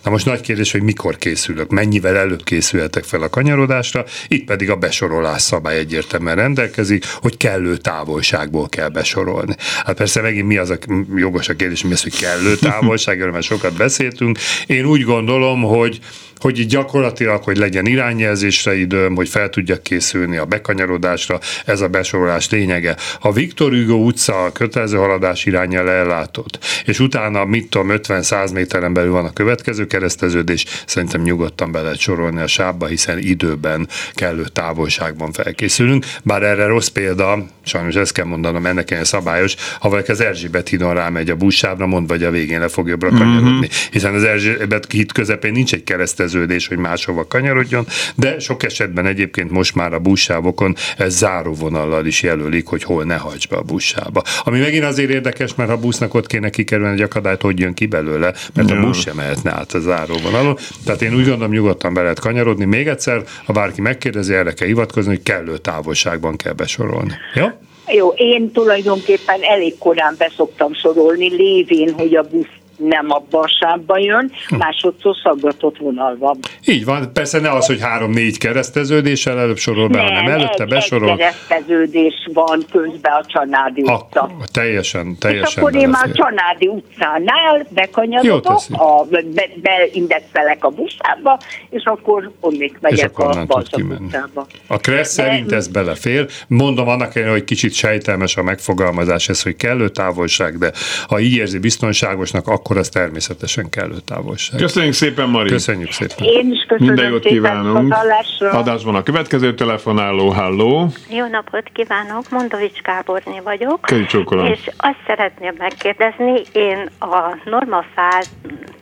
[0.03, 4.71] Na most nagy kérdés, hogy mikor készülök, mennyivel előbb készülhetek fel a kanyarodásra, itt pedig
[4.71, 9.55] a besorolás szabály egyértelműen rendelkezik, hogy kellő távolságból kell besorolni.
[9.85, 10.77] Hát persze megint mi az a
[11.15, 14.39] jogos a kérdés, mi az, hogy kellő távolság, erről már sokat beszéltünk.
[14.67, 16.01] Én úgy gondolom, hogy
[16.41, 22.51] hogy gyakorlatilag, hogy legyen irányjelzésre időm, hogy fel tudjak készülni a bekanyarodásra, ez a besorolás
[22.51, 22.97] lényege.
[23.21, 28.93] Ha Viktor Hugo utca a kötelező haladás irányjal ellátott, és utána, mit tudom, 50-100 méteren
[28.93, 34.45] belül van a következő kereszteződés, szerintem nyugodtan be lehet sorolni a sávba, hiszen időben, kellő
[34.53, 36.05] távolságban felkészülünk.
[36.23, 40.69] Bár erre rossz példa, sajnos ezt kell mondanom, ennek ilyen szabályos, ha valaki az Erzsébet
[40.69, 43.69] hídon rámegy a buszsávra, mond, vagy a végén le fog jobbra kanyarodni.
[43.91, 46.30] Hiszen az Erzsébet híd közepén nincs egy kereszteződés,
[46.69, 52.67] hogy máshova kanyarodjon, de sok esetben egyébként most már a buszsávokon ez záróvonallal is jelölik,
[52.67, 54.23] hogy hol ne hajts be a buszsába.
[54.45, 57.75] Ami megint azért érdekes, mert ha a busznak ott kéne kikerülni egy akadályt, hogy jön
[57.75, 60.57] ki belőle, mert a busz sem mehetne át a záróvonalon.
[60.85, 62.65] Tehát én úgy gondolom, nyugodtan be lehet kanyarodni.
[62.65, 67.13] Még egyszer, ha bárki megkérdezi, erre kell hivatkozni, hogy kellő távolságban kell besorolni.
[67.35, 67.47] Jó?
[67.93, 74.01] Jó, én tulajdonképpen elég korán beszoktam sorolni, lévén, hogy a busz nem abban a sávban
[74.01, 76.39] jön, másodszor szaggatott vonal van.
[76.67, 81.11] Így van, persze ne az, hogy három-négy kereszteződéssel előbb sorol be, hanem előtte egy, besorol.
[81.11, 84.21] egy kereszteződés van közben a Csanádi utca.
[84.21, 86.25] Akkor teljesen, És teljesen akkor én már belefér.
[86.25, 91.39] Csanádi utcánál bekanyarodok, a, be, beindexelek a buszába,
[91.71, 94.05] és akkor onnék és megyek akkor a kimenni.
[94.05, 94.47] utcába.
[94.67, 96.27] A Kressz szerint ez belefér.
[96.47, 100.73] Mondom annak ellenére, hogy kicsit sejtelmes a megfogalmazás, ez, hogy kellő távolság, de
[101.09, 104.61] ha így érzi biztonságosnak, akkor az természetesen kellő távolság.
[104.61, 105.49] Köszönjük szépen, Mari.
[105.49, 106.27] Köszönjük szépen.
[106.27, 107.95] Én is köszönöm Minden jót kívánunk.
[108.39, 110.91] Adásban a következő telefonáló, halló.
[111.11, 113.81] Jó napot kívánok, Mondovics Gáborné vagyok.
[113.81, 114.59] Köszönjük.
[114.59, 118.80] És azt szeretném megkérdezni, én a Normafától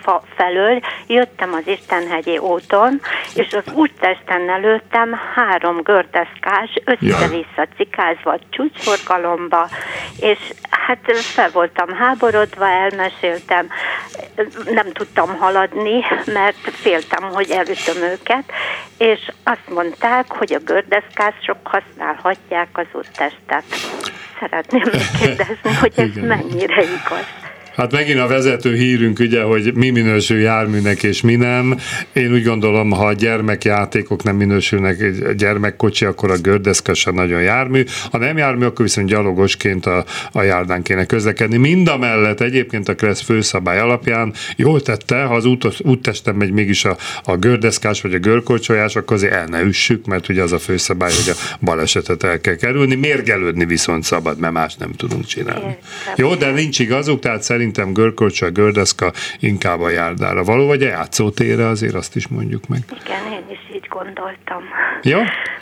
[0.00, 3.00] fa felől jöttem az Istenhegyi úton,
[3.34, 9.68] és az úttesten előttem három gördeszkás, össze-vissza cikázva csúcsforgalomba,
[10.20, 10.38] és
[10.70, 13.68] hát fel voltam háborodva, elmeséltem,
[14.64, 18.52] nem tudtam haladni, mert féltem, hogy elütöm őket,
[18.98, 23.64] és azt mondták, hogy a gördeszkások használhatják az úttestet.
[24.40, 27.43] Szeretném megkérdezni, hogy ez mennyire igaz.
[27.76, 31.78] Hát megint a vezető hírünk ugye, hogy mi minősül járműnek és mi nem.
[32.12, 37.42] Én úgy gondolom, ha a gyermekjátékok nem minősülnek egy gyermekkocsi, akkor a gördeszka sem nagyon
[37.42, 37.84] jármű.
[38.10, 41.56] Ha nem jármű, akkor viszont gyalogosként a, a járdán kéne közlekedni.
[41.56, 46.50] Mind a mellett egyébként a Kressz főszabály alapján jól tette, ha az út, úttesten megy
[46.50, 50.52] mégis a, a gördeszkás vagy a görkorcsolyás, akkor azért el ne üssük, mert ugye az
[50.52, 52.94] a főszabály, hogy a balesetet el kell kerülni.
[52.94, 55.76] Mérgelődni viszont szabad, mert más nem tudunk csinálni.
[56.16, 61.66] Jó, de nincs igazuk, tehát szerintem görkorcsa, gördeszka inkább a járdára való, vagy a játszótérre,
[61.66, 62.78] azért azt is mondjuk meg.
[63.04, 64.62] Igen, én is így gondoltam.
[65.02, 65.18] Jó?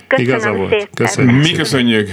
[0.06, 0.70] Köszönöm Igaza volt.
[0.70, 0.88] szépen.
[0.94, 1.42] Köszönjük.
[1.42, 2.10] Mi köszönjük.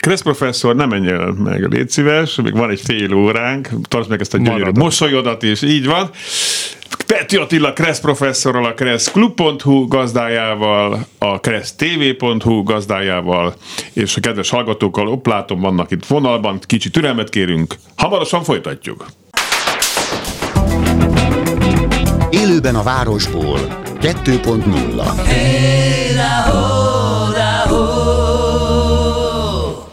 [0.00, 4.20] Kressz professzor, nem menj el meg, légy szíves, még van egy fél óránk, tartsd meg
[4.20, 4.82] ezt a gyönyörű Maradok.
[4.82, 6.10] mosolyodat is, így van.
[7.08, 13.54] Peti Attila Kressz professzorral, a kresszklub.hu gazdájával, a kressztv.hu gazdájával,
[13.92, 19.06] és a kedves hallgatókkal, ott látom, vannak itt vonalban, kicsi türelmet kérünk, hamarosan folytatjuk.
[22.30, 23.58] Élőben a városból
[24.00, 25.38] 2.0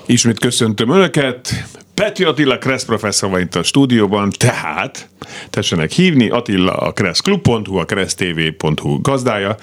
[0.06, 1.66] Ismét köszöntöm Önöket.
[1.96, 5.10] Peti Attila Kressz professzor van itt a stúdióban, tehát
[5.50, 9.56] tessenek hívni, Attila a kresszklub.hu, a kressztv.hu gazdája.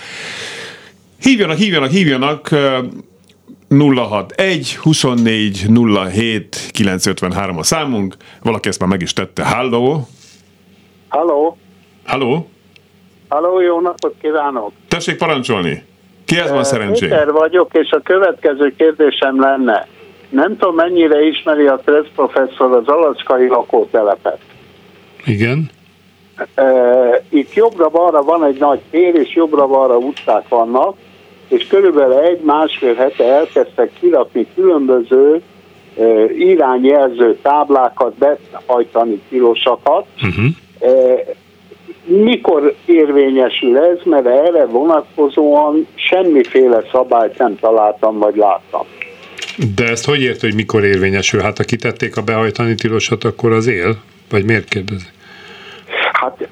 [1.21, 2.79] Hívjanak, hívjanak, hívjanak, ö,
[3.68, 5.66] 061 24
[6.11, 8.16] 07 953 a számunk.
[8.42, 9.45] Valaki ezt már meg is tette.
[9.45, 10.09] Halló?
[11.09, 11.57] Halló,
[12.05, 12.49] Halló?
[13.29, 14.73] halló, jó napot kívánok!
[14.88, 15.85] Tessék parancsolni.
[16.25, 17.07] Kihez van szerencsé?
[17.07, 19.88] Péter vagyok, és a következő kérdésem lenne.
[20.33, 24.38] Nem tudom, mennyire ismeri a Kressz professzor az alacskai lakótelepet.
[25.25, 25.71] Igen.
[27.29, 30.97] Itt jobbra-balra van egy nagy tér, és jobbra-balra utcák vannak,
[31.49, 35.42] és körülbelül egy-másfél hete elkezdtek kirakni különböző
[36.38, 40.07] irányjelző táblákat, behajtani tilosakat.
[40.23, 40.45] Uh-huh.
[42.05, 48.87] Mikor érvényesül ez, mert erre vonatkozóan semmiféle szabályt nem találtam, vagy láttam.
[49.75, 51.41] De ezt hogy ért, hogy mikor érvényesül?
[51.41, 53.97] Hát ha kitették a behajtani tilosat, akkor az él?
[54.31, 55.07] Vagy miért kérdezi?
[56.12, 56.49] Hát,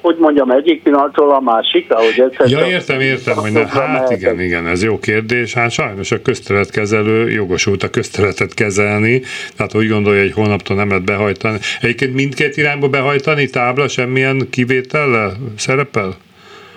[0.00, 4.40] hogy mondjam, egyik pillanatról a másikra, hogy ez Ja, értem, értem, hogy ne, hát igen,
[4.40, 5.54] igen, ez jó kérdés.
[5.54, 9.22] Hát sajnos a közterületkezelő jogosult a közterületet kezelni,
[9.56, 11.58] tehát úgy gondolja, hogy holnaptól nem lehet behajtani.
[11.80, 16.16] Egyébként mindkét irányba behajtani tábla semmilyen kivétellel szerepel?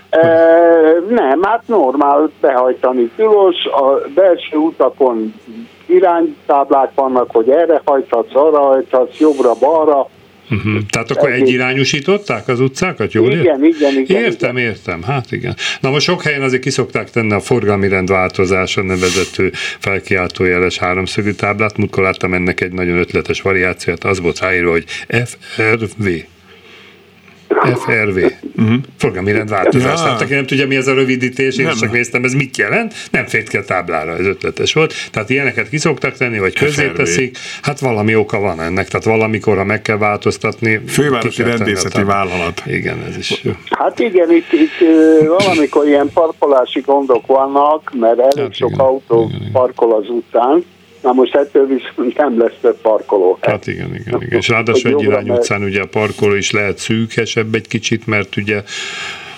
[0.10, 0.20] E,
[1.10, 5.34] nem, hát normál behajtani tilos, a belső utakon
[5.86, 10.08] iránytáblák vannak, hogy erre hajthatsz, arra hajthatsz, jobbra-balra,
[10.52, 10.80] Uh-huh.
[10.90, 11.42] Tehát akkor Egész.
[11.48, 13.44] egyirányosították az utcákat, jól ért?
[13.44, 14.24] Igen, igen, igen.
[14.24, 15.56] Értem, értem, hát igen.
[15.80, 21.78] Na most sok helyen azért kiszokták tenni a forgalmi rendváltozása nevezető felkiáltójeles háromszögű táblát.
[21.78, 26.08] Múltkor láttam ennek egy nagyon ötletes variációt, az volt ráírva, hogy FRV.
[27.58, 28.18] FRV.
[28.58, 28.76] Uh-huh.
[28.98, 30.00] Forgalmi rendváltozás.
[30.00, 30.04] Ja.
[30.04, 31.76] Tehát aki nem tudja, mi ez a rövidítés, én Nem.
[31.76, 34.94] csak néztem, ez mit jelent, nem fért ki a táblára, ez ötletes volt.
[35.12, 36.96] Tehát ilyeneket kiszoktak tenni, vagy közé FRV.
[36.96, 40.82] teszik, hát valami oka van ennek, tehát valamikor, ha meg kell változtatni.
[40.88, 42.64] Fővárosi rendészeti vállalat.
[42.66, 43.52] Igen, ez is jó.
[43.70, 44.88] Hát igen, itt, itt
[45.28, 50.64] valamikor ilyen parkolási gondok vannak, mert elég Hát sok igen, autó igen, parkol az utcán.
[51.02, 53.38] Na most ettől viszont nem lesz több parkoló.
[53.42, 54.40] Hát igen, igen, igen.
[54.40, 58.64] És ráadásul egy irány utcán ugye a parkoló is lehet szűkesebb egy kicsit, mert ugye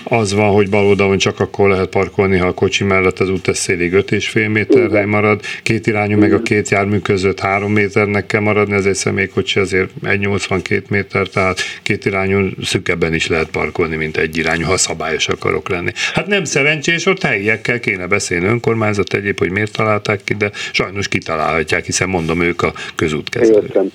[0.04, 3.56] az van, hogy bal oldalon csak akkor lehet parkolni, ha a kocsi mellett az út
[3.56, 8.42] szélig 5,5 méter hely marad, két irányú meg a két jármű között 3 méternek kell
[8.42, 14.18] maradni, ez egy személykocsi azért 1,82 méter, tehát két irányú szükebben is lehet parkolni, mint
[14.18, 15.92] egy irányú, ha szabályos akarok lenni.
[16.14, 21.08] Hát nem szerencsés, ott helyiekkel kéne beszélni önkormányzat egyéb, hogy miért találták ki, de sajnos
[21.08, 23.64] kitalálhatják, hiszen mondom, ők a közútkezelők.
[23.64, 23.92] Értem.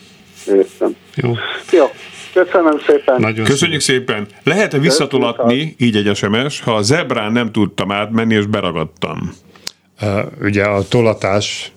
[0.47, 0.97] Értem.
[1.15, 1.35] Jó,
[1.73, 1.87] Jó,
[2.45, 3.21] köszönöm szépen.
[3.21, 4.27] nagyon Köszönjük szépen.
[4.43, 9.33] Lehet-e visszatolatni, így egy SMS, ha a zebrán nem tudtam átmenni, és beragadtam?
[10.43, 11.73] Ugye a tolatás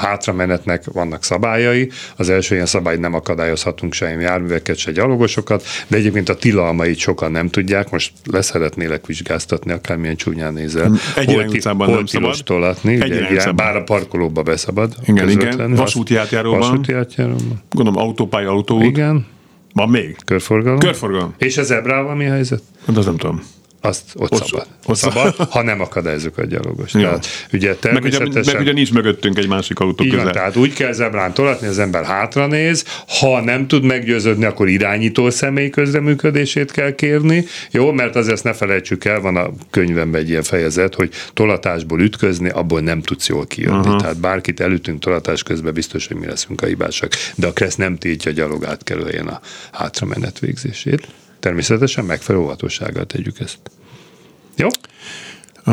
[0.00, 1.90] hátramenetnek vannak szabályai.
[2.16, 7.30] Az első ilyen szabály, nem akadályozhatunk se járműveket, se gyalogosokat, de egyébként a tilalmait sokan
[7.30, 7.90] nem tudják.
[7.90, 10.92] Most leszeretnélek vizsgáztatni, akármilyen csúnyán nézel.
[11.16, 12.36] Egy Hol utcában hol nem szabad.
[12.44, 13.56] tolatni, Egy ugye, utcában.
[13.56, 14.94] bár a parkolóba beszabad.
[15.06, 15.74] Igen, igen.
[15.74, 16.58] Vasúti átjáróban.
[16.58, 17.62] Vasúti átjáróban.
[17.70, 18.84] Gondolom autópálya, autóút.
[18.84, 19.26] Igen,
[19.72, 20.16] Van még?
[20.24, 20.78] körforgalom.
[20.78, 21.34] Körforgalom.
[21.38, 22.62] És a zebrával mi a helyzet?
[22.86, 23.42] Hát azt nem tudom.
[23.84, 24.66] Azt ott, Ott- szabad.
[24.86, 26.94] ott szabad, ha nem akadályozzuk a gyalogost.
[26.94, 27.00] Jó.
[27.00, 28.52] Tehát, ugye Meg ugye, természetesen...
[28.52, 30.32] meg ugye nincs mögöttünk egy másik autó Így van, közel.
[30.34, 35.30] tehát úgy kell zebrán tolatni, az ember hátra néz, ha nem tud meggyőződni, akkor irányító
[35.30, 40.28] személy közreműködését kell kérni, jó, mert azért ezt ne felejtsük el, van a könyvemben egy
[40.28, 43.78] ilyen fejezet, hogy tolatásból ütközni, abból nem tudsz jól kijönni.
[43.78, 44.00] Uh-huh.
[44.00, 47.12] Tehát bárkit elütünk tolatás közben, biztos, hogy mi leszünk a hibásak.
[47.34, 49.40] De a kressz nem tiltja a gyalog átkelőhelyen a
[49.72, 51.06] hátramenet végzését.
[51.42, 53.58] Természetesen megfelelő óvatossággal tegyük ezt.
[54.56, 54.68] Jó?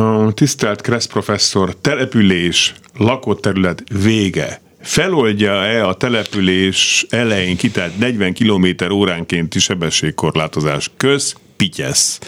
[0.02, 4.60] A tisztelt Kressz professzor, település, lakott terület vége.
[4.80, 10.90] Feloldja-e a település elején kitelt 40 km óránkénti sebességkorlátozás?
[10.96, 12.18] Köz, pityesz.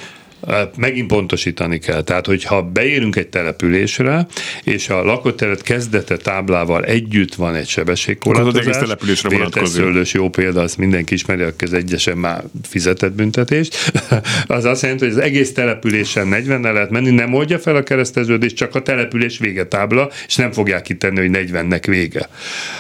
[0.76, 2.02] Megint pontosítani kell.
[2.02, 4.26] Tehát, hogyha beérünk egy településre,
[4.64, 8.66] és a lakott terület kezdete táblával együtt van egy sebességkorlátozás.
[8.66, 10.10] Az településre vonatkozik.
[10.12, 13.92] Jó példa, azt mindenki ismeri, aki az egyesen már fizetett büntetést.
[14.46, 18.56] az azt jelenti, hogy az egész településen 40 lehet menni, nem oldja fel a kereszteződést,
[18.56, 22.28] csak a település vége tábla, és nem fogják kitenni, hogy 40-nek vége.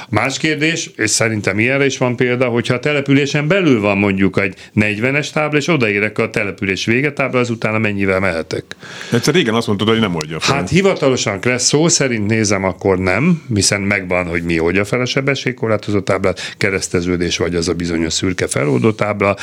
[0.08, 4.54] Más kérdés, és szerintem ilyenre is van példa, hogyha a településen belül van mondjuk egy
[4.76, 8.64] 40-es tábla, és odaérek a település vége tábla, az utána mennyivel mehetek.
[9.12, 10.56] Egyszer régen azt mondtad, hogy nem oldja fel.
[10.56, 16.00] Hát hivatalosan szó szerint nézem, akkor nem, hiszen megvan, hogy mi oldja fel a sebességkorlátozó
[16.00, 19.36] táblát, kereszteződés vagy az a bizonyos szürke feloldó tábla,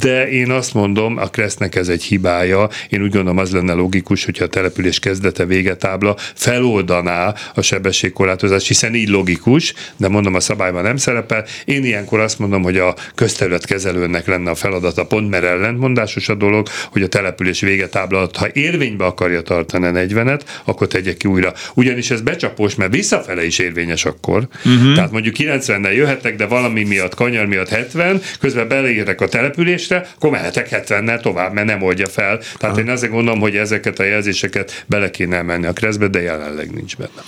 [0.00, 2.68] de én azt mondom, a Kressznek ez egy hibája.
[2.88, 8.66] Én úgy gondolom, az lenne logikus, hogyha a település kezdete vége tábla feloldaná a sebességkorlátozást,
[8.66, 11.44] hiszen így logikus, de mondom, a szabályban nem szerepel.
[11.64, 16.68] Én ilyenkor azt mondom, hogy a közterületkezelőnek lenne a feladata pont, mert ellentmondásos a dolog,
[16.90, 21.28] hogy a település település végetábla alatt, ha érvénybe akarja tartani a 40-et, akkor tegye ki
[21.28, 21.52] újra.
[21.74, 24.42] Ugyanis ez becsapós, mert visszafele is érvényes akkor.
[24.64, 24.94] Uh-huh.
[24.94, 30.30] Tehát mondjuk 90-nel jöhetek, de valami miatt, kanyar miatt 70, közben beleérek a településre, akkor
[30.30, 32.38] mehetek 70-nel tovább, mert nem oldja fel.
[32.38, 32.78] Tehát uh-huh.
[32.78, 36.96] én azért gondolom, hogy ezeket a jelzéseket bele kéne menni a kreszbe, de jelenleg nincs
[36.96, 37.22] benne.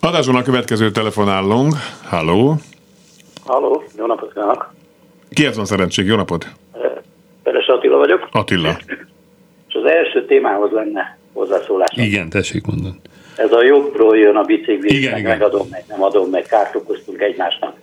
[0.00, 1.74] Adásban a következő telefonálunk.
[2.04, 2.56] Halló.
[3.44, 4.74] Halló, jó napot kívánok.
[5.30, 6.06] Kihez van szerencség?
[6.06, 6.46] Jó napot.
[7.42, 8.28] Peres Attila vagyok.
[8.32, 8.76] Attila.
[9.76, 11.96] És az első témához lenne hozzászólás.
[11.96, 12.94] Igen, tessék mondani.
[13.36, 15.30] Ez a jobbról jön a bicikli, Igen, meg igen.
[15.30, 17.76] megadom, meg nem adom, meg kárt okoztunk egymásnak.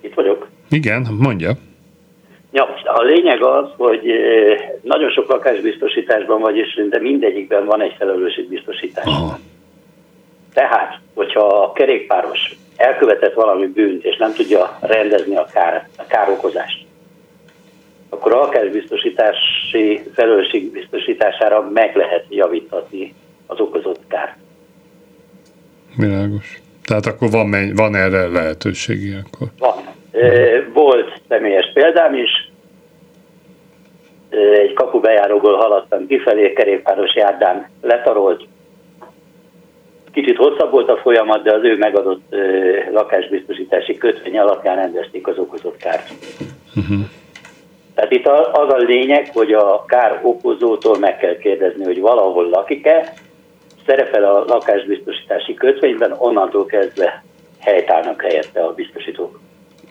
[0.00, 0.48] Itt vagyok.
[0.70, 1.52] Igen, mondja.
[2.52, 7.94] Ja, a lényeg az, hogy eh, nagyon sok lakásbiztosításban vagy, és de mindegyikben van egy
[7.98, 9.04] felelősségbiztosítás.
[9.04, 9.38] Aha.
[10.54, 16.81] Tehát, hogyha a kerékpáros elkövetett valami bűnt, és nem tudja rendezni a, kár, a károkozást,
[18.12, 23.14] akkor a lakásbiztosítási felelősség biztosítására meg lehet javítatni
[23.46, 24.36] az okozott kárt.
[25.96, 26.60] Világos.
[26.84, 29.48] Tehát akkor van, van erre lehetőség ilyenkor.
[29.58, 29.74] Van.
[30.72, 32.50] Volt személyes példám is.
[34.30, 38.46] Egy kapubejáróból haladtam kifelé, kerékpáros járdán letarolt.
[40.12, 42.34] Kicsit hosszabb volt a folyamat, de az ő megadott
[42.92, 46.12] lakásbiztosítási kötvény alapján rendezték az okozott kárt.
[48.02, 53.14] Tehát itt az a lényeg, hogy a kár okozótól meg kell kérdezni, hogy valahol lakik-e,
[53.86, 57.24] szerepel a lakásbiztosítási kötvényben, onnantól kezdve
[57.58, 59.40] helytállnak helyette a biztosítók.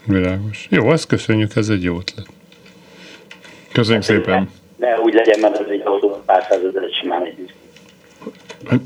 [0.05, 0.67] Világos.
[0.69, 2.25] Jó, ezt köszönjük, ez egy jó ötlet.
[3.71, 4.49] Köszönjük szépen.
[4.77, 7.53] Ne úgy legyen, mert az egy autóban pár százezer simán egy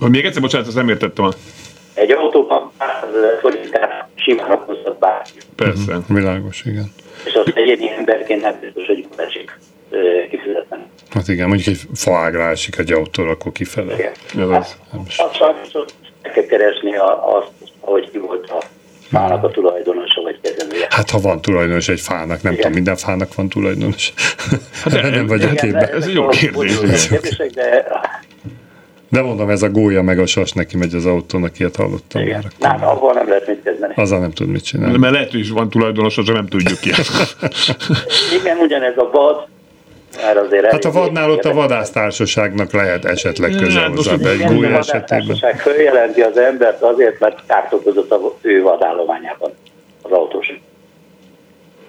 [0.10, 1.30] Még egyszer, bocsánat, ezt nem értettem.
[1.95, 2.71] Egy autóban
[3.41, 5.31] forintát simán okozhat bárki.
[5.55, 5.95] Persze.
[5.95, 6.93] Mhm, Világos, igen.
[7.25, 9.60] És az egyéni emberként nem biztos, hogy esik
[10.29, 10.77] kifizetni.
[11.13, 13.93] Hát igen, mondjuk egy faágra esik egy autól, akkor kifele.
[13.93, 14.12] Igen.
[14.38, 14.75] Ez az.
[15.73, 18.62] Ott meg kell keresni a- azt, hogy ki volt a
[19.12, 20.88] fának a tulajdonosa vagy kezelője.
[20.89, 22.55] Hát ha van tulajdonos egy fának, nem Igen.
[22.55, 24.13] tudom, minden fának van tulajdonos.
[24.86, 25.89] de- nem vagyok igen, képben.
[25.89, 27.08] ez jó kérdés.
[27.08, 27.86] kérdések, de
[29.15, 32.43] De mondom, ez a gólya meg a sas neki megy az autónak, ilyet hallottam igen.
[32.60, 32.71] már.
[32.80, 33.93] Nem, abban nem lehet mit kezdeni.
[33.95, 34.97] Azzal nem tud mit csinálni.
[34.97, 36.89] Mert lehet, hogy is van tulajdonos, az nem tudjuk ki.
[38.41, 39.47] Igen, ugyanez a vad,
[40.23, 44.36] már azért Hát a vadnál ott a vadásztársaságnak lehet esetleg köze most hozzá, de egy
[44.39, 45.25] Igen, gólya a esetében.
[45.25, 49.51] vadásztársaság följelenti az embert azért, mert kárt okozott az ő vadállományában
[50.01, 50.47] az autós.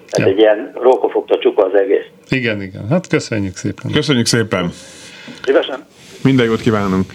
[0.09, 0.35] Tehát Ja.
[0.35, 2.05] egy ilyen rókofogta csupa az egész.
[2.29, 2.87] Igen, igen.
[2.89, 3.91] Hát köszönjük szépen.
[3.91, 4.71] Köszönjük szépen.
[5.45, 5.85] Szívesen.
[6.21, 7.13] Minden jót kívánunk.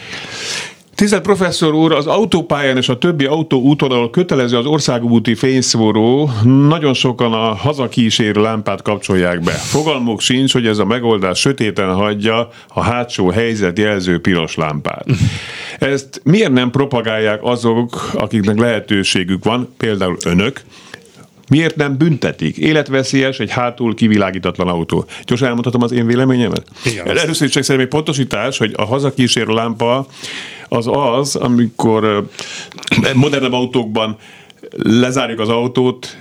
[0.94, 6.30] Tisztelt professzor úr, az autópályán és a többi autóúton, ahol kötelező az országúti fényszóró,
[6.68, 9.52] nagyon sokan a hazakísérő lámpát kapcsolják be.
[9.52, 15.06] Fogalmuk sincs, hogy ez a megoldás sötéten hagyja a hátsó helyzetjelző piros lámpát.
[15.78, 20.60] Ezt miért nem propagálják azok, akiknek lehetőségük van, például önök,
[21.52, 22.56] Miért nem büntetik?
[22.56, 25.04] Életveszélyes egy hátul kivilágítatlan autó.
[25.24, 26.66] Gyorsan elmondhatom az én véleményemet?
[26.84, 27.08] Igen.
[27.08, 30.06] Először is csak szerintem egy pontosítás, hogy a hazakísérő lámpa
[30.68, 32.26] az az, amikor
[33.14, 34.16] modernebb autókban
[34.76, 36.16] lezárjuk az autót,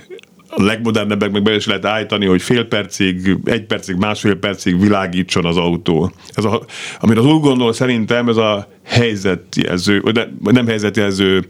[0.56, 5.44] a legmodernebbek meg be is lehet állítani, hogy fél percig, egy percig, másfél percig világítson
[5.44, 6.12] az autó.
[6.34, 6.64] Ez a,
[7.00, 11.46] amire az úgy gondol szerintem, ez a helyzetjelző, vagy nem helyzetjelző,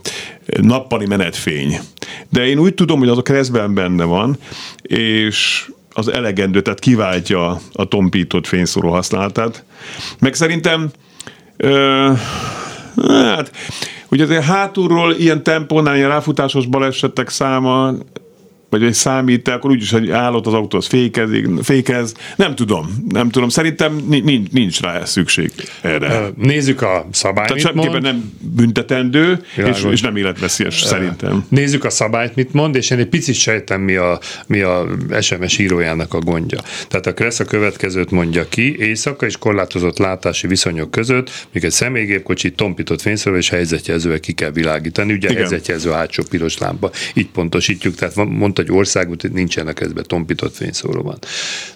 [0.61, 1.79] nappali menetfény.
[2.29, 4.37] De én úgy tudom, hogy az a keresztben benne van,
[4.83, 9.65] és az elegendő, tehát kiváltja a tompított fényszóró használatát.
[10.19, 10.91] Meg szerintem
[11.57, 12.13] Ö,
[13.09, 13.51] hát,
[14.09, 17.93] ugye azért hátulról ilyen tempónál, ilyen ráfutásos balesetek száma,
[18.73, 22.15] vagy egy számít, akkor úgyis, hogy állott az autó, az fékezik, fékez.
[22.37, 23.49] Nem tudom, nem tudom.
[23.49, 26.31] Szerintem ni- nincs, nincs rá szükség erre.
[26.37, 29.93] Nézzük a szabályt, Tehát semmiképpen nem büntetendő, és, Világos.
[29.93, 31.45] és nem életveszélyes szerintem.
[31.49, 34.87] Nézzük a szabályt, mit mond, és én egy picit sejtem, mi a, mi a
[35.21, 36.61] SMS írójának a gondja.
[36.89, 41.71] Tehát a Kressz a következőt mondja ki, éjszaka és korlátozott látási viszonyok között, míg egy
[41.71, 45.13] személygépkocsi tompított fényszóróval és helyzetjelzővel ki kell világítani.
[45.13, 45.41] Ugye Igen.
[45.41, 46.91] helyzetjelző hátsó piros lámpa.
[47.15, 51.19] Így pontosítjuk, tehát mondta egy országút, hogy nincsenek ezben tompított fényszóróban.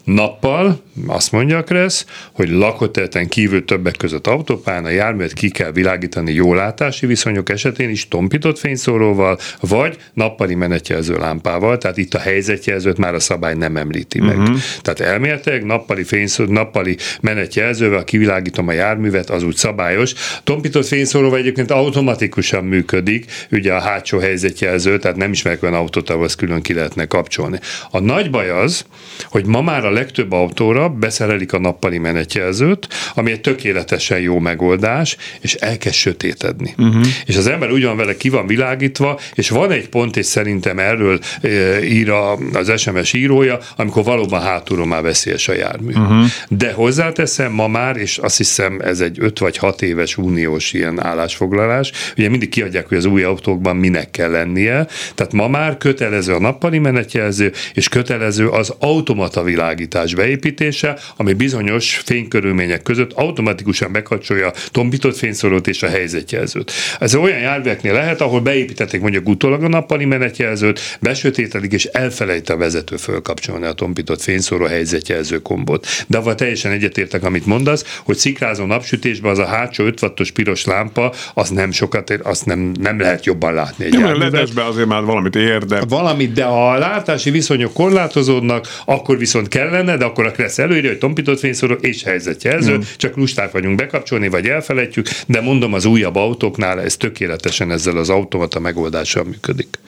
[0.04, 5.72] Nappal azt mondja a Kressz, hogy lakóterületen kívül többek között autópályán a járművet ki kell
[5.72, 12.18] világítani jó látási viszonyok esetén is tompított fényszóróval, vagy nappali menetjelző lámpával, tehát itt a
[12.18, 14.38] helyzetjelzőt már a szabály nem említi meg.
[14.38, 14.56] Uh-huh.
[14.82, 20.12] Tehát elméletileg nappali fényszóró, nappali menetjelzővel kivilágítom a járművet, az úgy szabályos.
[20.44, 26.28] Tompított fényszóróval egyébként automatikusan működik, ugye a hátsó helyzetjelző, tehát nem ismerek olyan autót, ahol
[26.36, 27.58] külön ki lehetne kapcsolni.
[27.90, 28.84] A nagy baj az,
[29.24, 35.16] hogy ma már a legtöbb autóra beszerelik a nappali menetjelzőt, ami egy tökéletesen jó megoldás,
[35.40, 36.74] és elkezd sötétedni.
[36.78, 37.06] Uh-huh.
[37.26, 41.18] És az ember ugyan vele ki van világítva, és van egy pont, és szerintem erről
[41.40, 41.48] e,
[41.84, 45.92] ír a, az SMS írója, amikor valóban hátulról már veszélyes a jármű.
[45.92, 46.24] Uh-huh.
[46.48, 51.04] De hozzáteszem ma már, és azt hiszem ez egy 5 vagy 6 éves uniós ilyen
[51.04, 56.34] állásfoglalás, ugye mindig kiadják, hogy az új autókban minek kell lennie, tehát ma már kötelező
[56.34, 64.46] a nappali menetjelző, és kötelező az automata világítás beépítése, ami bizonyos fénykörülmények között automatikusan bekapcsolja
[64.46, 66.72] a tompított fényszórót és a helyzetjelzőt.
[67.00, 72.56] Ez olyan járműveknél lehet, ahol beépítették mondjuk utólag a nappali menetjelzőt, besötétedik és elfelejt a
[72.56, 75.86] vezető fölkapcsolni a tompított fényszóró helyzetjelző kombot.
[76.06, 80.64] De avval teljesen egyetértek, amit mondasz, hogy szikrázó napsütésben az a hátsó 5 wattos piros
[80.64, 85.36] lámpa, az nem sokat, azt nem, nem lehet jobban látni egy Nem, azért már valamit
[85.36, 85.80] ér, de...
[85.88, 90.90] Valamit, de ha a látási viszonyok korlátozódnak, akkor viszont kellene, de akkor a Kressz előírja,
[90.90, 92.80] hogy tompított fényszóró és helyzetjelző, mm.
[92.96, 98.10] csak lusták vagyunk bekapcsolni, vagy elfelejtjük, de mondom, az újabb autóknál ez tökéletesen ezzel az
[98.10, 99.78] automata megoldással működik.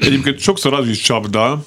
[0.00, 1.64] Egyébként sokszor az is csapda,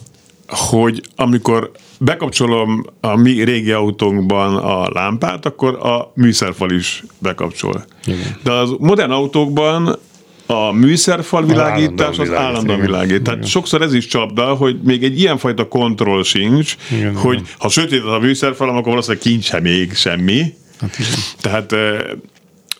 [0.48, 7.86] hogy amikor bekapcsolom a mi régi autónkban a lámpát, akkor a műszerfal is bekapcsol.
[8.06, 8.38] Igen.
[8.44, 10.00] De az modern autókban
[10.46, 13.22] a műszerfal világítás az állandóan világít.
[13.22, 13.50] Tehát igen.
[13.50, 17.48] sokszor ez is csapda, hogy még egy ilyenfajta kontroll sincs, igen, hogy igen.
[17.58, 20.54] ha sötét a műszerfal, akkor valószínűleg kincs sem még semmi.
[20.80, 21.12] Hát igen.
[21.42, 21.76] Tehát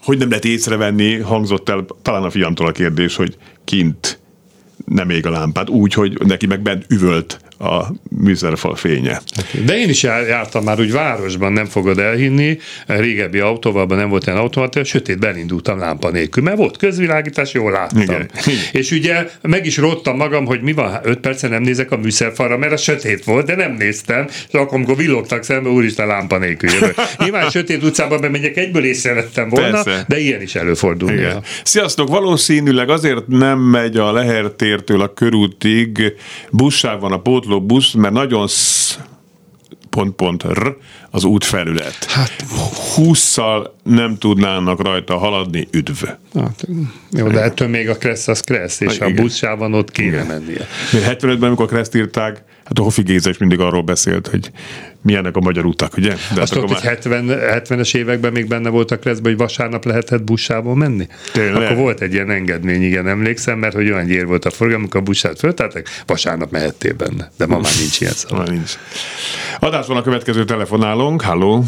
[0.06, 4.20] hogy nem lehet észrevenni, hangzott el talán a fiamtól a kérdés, hogy kint
[4.86, 7.86] nem ég a lámpát, úgy, hogy neki meg bent üvölt a
[8.22, 9.22] műszerfal fénye.
[9.66, 14.40] De én is jártam már úgy városban, nem fogod elhinni, régebbi autóval nem volt ilyen
[14.40, 18.02] automata, sötét belindultam lámpa nélkül, mert volt közvilágítás, jól láttam.
[18.02, 18.30] Igen.
[18.72, 22.58] És ugye meg is rottam magam, hogy mi van, 5 percen nem nézek a műszerfalra,
[22.58, 26.70] mert a sötét volt, de nem néztem, és akkor, amikor villogtak szembe, úristen lámpa nélkül
[26.70, 26.96] jövök.
[27.18, 30.06] Nyilván sötét utcában bemegyek, egyből észrevettem volna, Persze.
[30.08, 31.12] de ilyen is előfordul.
[31.12, 31.44] Igen.
[31.64, 36.14] Sziasztok, valószínűleg azért nem megy a Lehertértől a körútig,
[36.52, 39.00] buszsáv van a pót busz, mert nagyon sz,
[39.90, 40.78] pont, pont, r,
[41.12, 42.06] az útfelület.
[42.08, 42.46] Hát,
[42.96, 46.06] 20-szal nem tudnának rajta haladni, üdv.
[46.34, 46.68] Hát,
[47.12, 50.26] jó, de ettől még a Kressz az Kressz, és a buszsában ott kéne Igen.
[50.26, 50.68] mennie.
[50.92, 54.52] Mert 75-ben, amikor a Kreszt írták, hát a Hofi Géza is mindig arról beszélt, hogy
[55.02, 56.16] milyenek a magyar utak, ugye?
[56.34, 56.80] De Azt tudod, már...
[56.80, 61.08] hogy 70, 70-es években még benne voltak Kreszben, hogy vasárnap lehetett buszsával menni?
[61.32, 61.64] Tényleg?
[61.64, 65.00] Akkor volt egy ilyen engedmény, igen, emlékszem, mert hogy olyan gyér volt a forgalom, amikor
[65.00, 67.32] a buszát föltáltak, vasárnap mehettél benne.
[67.38, 68.36] De ma már nincs ilyen szó.
[68.36, 68.74] Már nincs.
[69.60, 71.22] Adásban a következő telefonálónk.
[71.22, 71.64] Halló!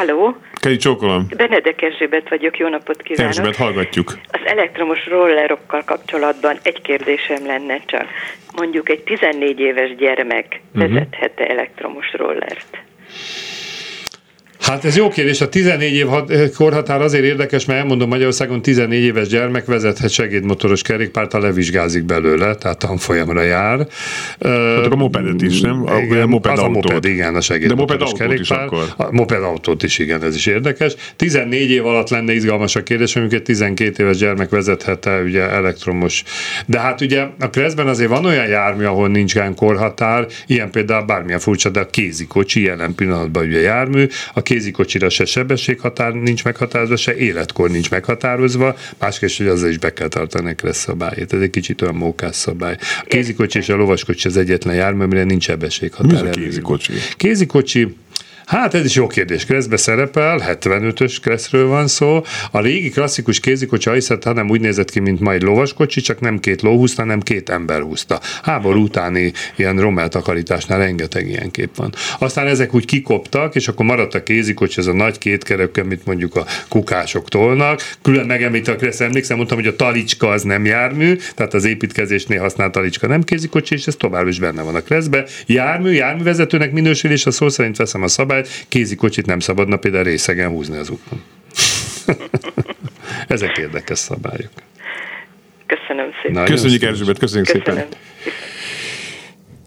[0.00, 0.36] Halló!
[0.52, 1.26] Kei csókolom!
[1.36, 3.26] Benedek Erzsébet vagyok, jó napot kívánok!
[3.26, 4.18] Erzsébet, hallgatjuk!
[4.30, 8.06] Az elektromos rollerokkal kapcsolatban egy kérdésem lenne csak.
[8.56, 11.02] Mondjuk egy 14 éves gyermek uh-huh.
[11.36, 12.78] elektromos rollert?
[14.60, 15.40] Hát ez jó kérdés.
[15.40, 16.06] A 14 év
[16.54, 22.54] korhatár azért érdekes, mert elmondom, Magyarországon 14 éves gyermek vezethet segédmotoros kerékpárt, ha levizsgázik belőle,
[22.54, 23.86] tehát tanfolyamra jár.
[24.40, 25.86] Hát a mopedet is, nem?
[25.86, 26.84] A, igen, a moped az autót.
[26.84, 28.40] a moped, igen, a segédmotoros kerékpár.
[28.40, 28.84] Is akkor.
[28.96, 30.94] A moped autót is, igen, ez is érdekes.
[31.16, 36.22] 14 év alatt lenne izgalmas a kérdés, amikor 12 éves gyermek vezethet-e ugye elektromos.
[36.66, 41.38] De hát ugye a Kreszben azért van olyan jármű, ahol nincs korhatár, ilyen például bármilyen
[41.38, 47.16] furcsa, de a kézikocsi jelen pillanatban ugye jármű, a kézikocsira se sebességhatár nincs meghatározva, se
[47.16, 51.32] életkor nincs meghatározva, másképp, hogy azzal is be kell tartani a szabályt.
[51.32, 52.76] Ez egy kicsit olyan mókás szabály.
[52.80, 56.22] A kézikocsi és a lovaskocsi az egyetlen jármű, amire nincs sebességhatár.
[56.22, 56.92] Mi a kézikocsi?
[57.16, 57.96] Kézikocsi
[58.50, 59.44] Hát ez is jó kérdés.
[59.44, 62.22] Kreszbe szerepel, 75-ös Kreszről van szó.
[62.50, 66.62] A régi klasszikus kézikocsi Aisset, hanem úgy nézett ki, mint majd lovaskocsi, csak nem két
[66.62, 68.20] ló húzta, hanem két ember húzta.
[68.42, 71.92] Háború utáni ilyen rommel takarításnál rengeteg ilyen kép van.
[72.18, 76.06] Aztán ezek úgy kikoptak, és akkor maradt a kézikocsi, ez a nagy két kerek, amit
[76.06, 77.80] mondjuk a kukások tolnak.
[78.02, 82.40] Külön megemlít a Kressz, emlékszem, mondtam, hogy a talicska az nem jármű, tehát az építkezésnél
[82.40, 85.24] használt talicska nem kézikocsi, és ez tovább is benne van a Kreszbe.
[85.46, 90.04] Jármű, járművezetőnek minősül, és a szó szerint veszem a szabályt, szabályt, kézikocsit nem szabadna például
[90.04, 91.22] részegen húzni az úton.
[93.28, 94.50] Ezek érdekes szabályok.
[95.66, 96.42] Köszönöm szépen.
[96.42, 97.76] Na, köszönjük Erzsébet, köszönjük Köszönöm.
[97.76, 97.98] szépen.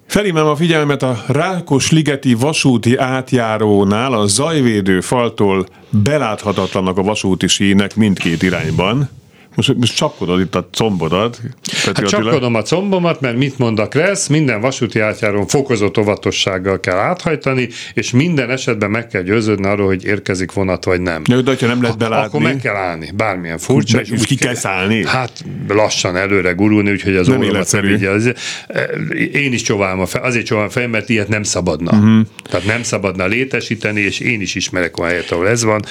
[0.08, 8.44] Felhívnám a figyelmet a Rákos-ligeti vasúti átjárónál a zajvédő faltól beláthatatlanak a vasúti sínek mindkét
[8.44, 9.10] irányban
[9.56, 11.41] Most, most csapkodod itt a combodat.
[11.86, 16.97] Hát csapkodom a combomat, mert mit mond a Kressz, minden vasúti átjáron fokozott óvatossággal kell
[16.97, 21.22] áthajtani, és minden esetben meg kell győződni arról, hogy érkezik vonat vagy nem.
[21.26, 22.28] Ja, de ha nem lehet belátni.
[22.28, 23.99] Akkor meg kell állni, bármilyen furcsa.
[23.99, 25.06] És, és ki kell szállni?
[25.08, 28.12] Hát lassan előre gurulni, úgyhogy az óromat nem vigye.
[29.34, 31.91] Én is csóválom a fej, azért csóválom a fej, mert ilyet nem szabadna.
[31.91, 32.26] Uh-huh.
[32.49, 35.82] Tehát nem szabadna létesíteni, és én is ismerek olyan helyet, ahol ez van.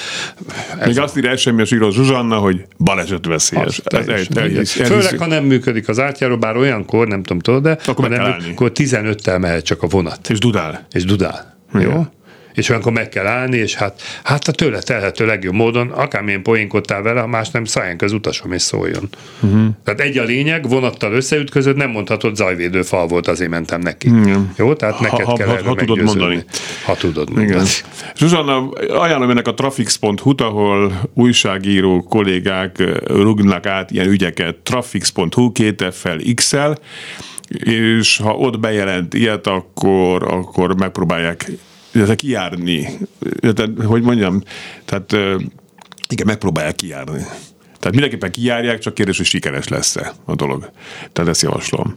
[0.79, 1.03] Ez Még van.
[1.03, 4.27] azt írja SMS író Zsuzsanna, hogy baleset veszélyes.
[4.27, 7.77] Ez, ez, ez, Főleg, ha nem működik az átjáró, bár olyankor, nem tudom, tudod, de
[7.85, 10.29] akkor, nem, akkor 15-tel mehet csak a vonat.
[10.29, 10.87] És dudál.
[10.91, 11.57] És dudál.
[11.73, 11.89] Igen.
[11.89, 12.05] Jó?
[12.55, 17.01] És olyankor meg kell állni, és hát, hát a tőle telhető legjobb módon, akármilyen poénkodtál
[17.01, 19.09] vele, ha más nem szálljon az utasom és szóljon.
[19.39, 19.67] Uh-huh.
[19.83, 24.07] Tehát egy a lényeg, vonattal összeütközött, nem mondhatod, zajvédő fal volt, azért mentem neki.
[24.07, 24.53] Igen.
[24.57, 26.43] Jó, tehát neked ha, kell ha, ha tudod mondani.
[26.85, 27.47] Ha tudod mondani.
[27.47, 27.65] Igen.
[28.15, 34.55] Zsuzsanna, ajánlom ennek a trafix.hu, ahol újságíró kollégák rugnak át ilyen ügyeket.
[34.55, 36.77] trafix.hu, két F-fel, X-el,
[37.63, 41.51] és ha ott bejelent ilyet, akkor, akkor megpróbálják
[41.93, 42.87] illetve kijárni,
[43.85, 44.43] hogy mondjam,
[44.85, 45.11] tehát
[46.09, 47.21] igen, megpróbálják kijárni.
[47.79, 50.71] Tehát mindenképpen kijárják, csak kérdés, hogy sikeres lesz-e a dolog.
[51.11, 51.95] Tehát ezt javaslom.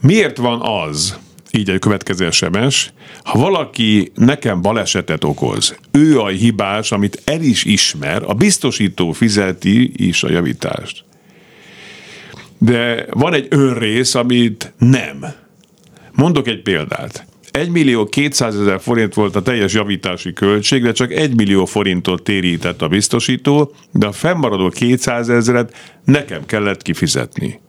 [0.00, 1.18] Miért van az,
[1.50, 7.64] így egy következő SMS, ha valaki nekem balesetet okoz, ő a hibás, amit el is
[7.64, 11.04] ismer, a biztosító fizeti is a javítást.
[12.58, 15.24] De van egy önrész, amit nem.
[16.12, 17.26] Mondok egy példát.
[17.56, 22.22] 1 millió 200 ezer forint volt a teljes javítási költség, de csak 1 millió forintot
[22.22, 27.60] térített a biztosító, de a fennmaradó 200 ezeret nekem kellett kifizetni.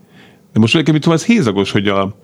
[0.53, 2.17] De most nekem itt van ez hézagos, hogy a,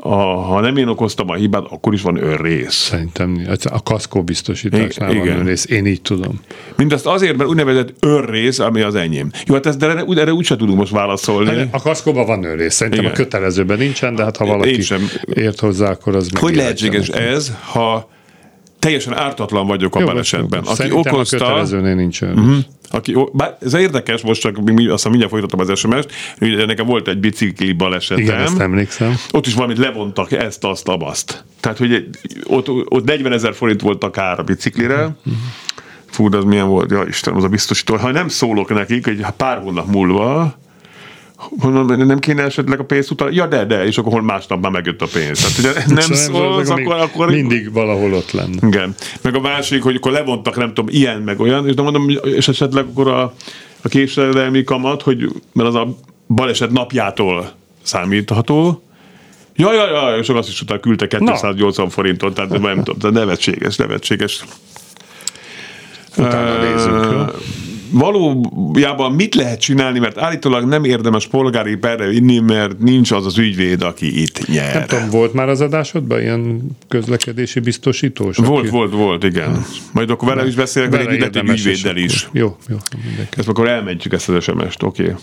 [0.00, 2.74] a, ha nem én okoztam a hibát, akkor is van önrész.
[2.74, 5.26] Szerintem a kaszkó biztosításnál Igen.
[5.26, 6.40] van önrész, én így tudom.
[6.76, 9.30] Mindezt azért, mert úgynevezett önrész, ami az enyém.
[9.46, 11.56] Jó, hát ezt, de erre, erre úgyse tudunk most válaszolni.
[11.56, 13.12] Hát, a kaszkóban van önrész, szerintem Igen.
[13.12, 15.10] a kötelezőben nincsen, de hát ha valaki sem.
[15.34, 18.08] ért hozzá, akkor az Hogy lehetséges ez, ha
[18.86, 20.60] teljesen ártatlan vagyok a balesetben.
[20.60, 21.54] Aki Szerintem okozta...
[21.54, 22.56] a nincs uh-huh.
[22.90, 24.56] Aki, bár ez érdekes, most csak
[24.88, 26.12] aztán mindjárt folytatom az SMS-t,
[26.66, 28.24] nekem volt egy bicikli balesetem.
[28.24, 29.14] Igen, ezt emlékszem.
[29.30, 31.44] Ott is valamit levontak ezt, azt, azt.
[31.60, 32.08] Tehát, hogy
[32.44, 35.34] ott, ott 40 ezer forint volt a kár a biciklire, uh-huh.
[36.10, 36.90] Fú, de az milyen volt?
[36.90, 37.96] Ja, Istenem, az a biztosító.
[37.96, 40.58] Ha nem szólok nekik, egy pár hónap múlva,
[41.50, 43.32] Mondom, nem kéne esetleg a pénzt utal?
[43.32, 45.40] Ja, de, de, és akkor hol másnap már megjött a pénz.
[45.40, 47.30] Tehát, ugye nem szólsz, akkor, akkor...
[47.30, 48.66] Mindig valahol ott lenne.
[48.66, 48.94] Igen.
[49.22, 52.48] Meg a másik, hogy akkor levontak, nem tudom, ilyen, meg olyan, és de mondom, és
[52.48, 53.34] esetleg akkor a,
[53.82, 58.80] a késedelmi kamat, hogy, mert az a baleset napjától számítható,
[59.58, 61.90] Ja, ja, ja, és azt is utána küldte 280 Na.
[61.90, 64.44] forintot, tehát nem tudom, nevetséges, nevetséges.
[66.16, 67.24] Utána nézzük, jó?
[67.98, 73.38] Valójában mit lehet csinálni, mert állítólag nem érdemes polgári perre vinni, mert nincs az az
[73.38, 74.74] ügyvéd, aki itt nyer.
[74.74, 78.36] Nem tudom, volt már az adásodban ilyen közlekedési biztosítós?
[78.36, 78.68] Volt, aki...
[78.68, 79.54] volt, volt, igen.
[79.54, 79.66] Hát.
[79.92, 82.28] Majd akkor vele is beszélek, vele egy ügyvéddel is.
[82.32, 82.76] Jó, jó.
[83.36, 85.02] Ezt akkor elmentjük ezt az SMS-t, oké.
[85.02, 85.14] Okay.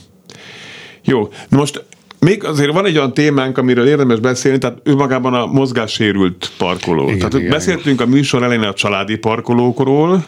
[1.03, 1.85] Jó, na most
[2.19, 7.03] még azért van egy olyan témánk, amiről érdemes beszélni, tehát ő magában a mozgássérült parkoló.
[7.07, 8.07] Igen, tehát igen, beszéltünk igen.
[8.07, 10.25] a műsor elején a családi parkolókról,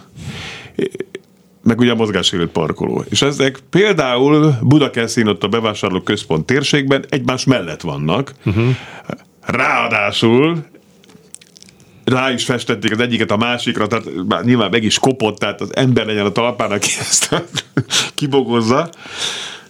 [1.66, 3.03] meg ugye a mozgássérült parkoló.
[3.09, 8.34] És ezek például Budakeszin ott a bevásárló központ térségben egymás mellett vannak.
[8.45, 8.68] Uh-huh.
[9.41, 10.66] Ráadásul
[12.03, 15.76] rá is festették az egyiket a másikra, tehát már nyilván meg is kopott, tehát az
[15.76, 17.43] ember legyen a talpán, aki ezt
[18.16, 18.89] kibogozza.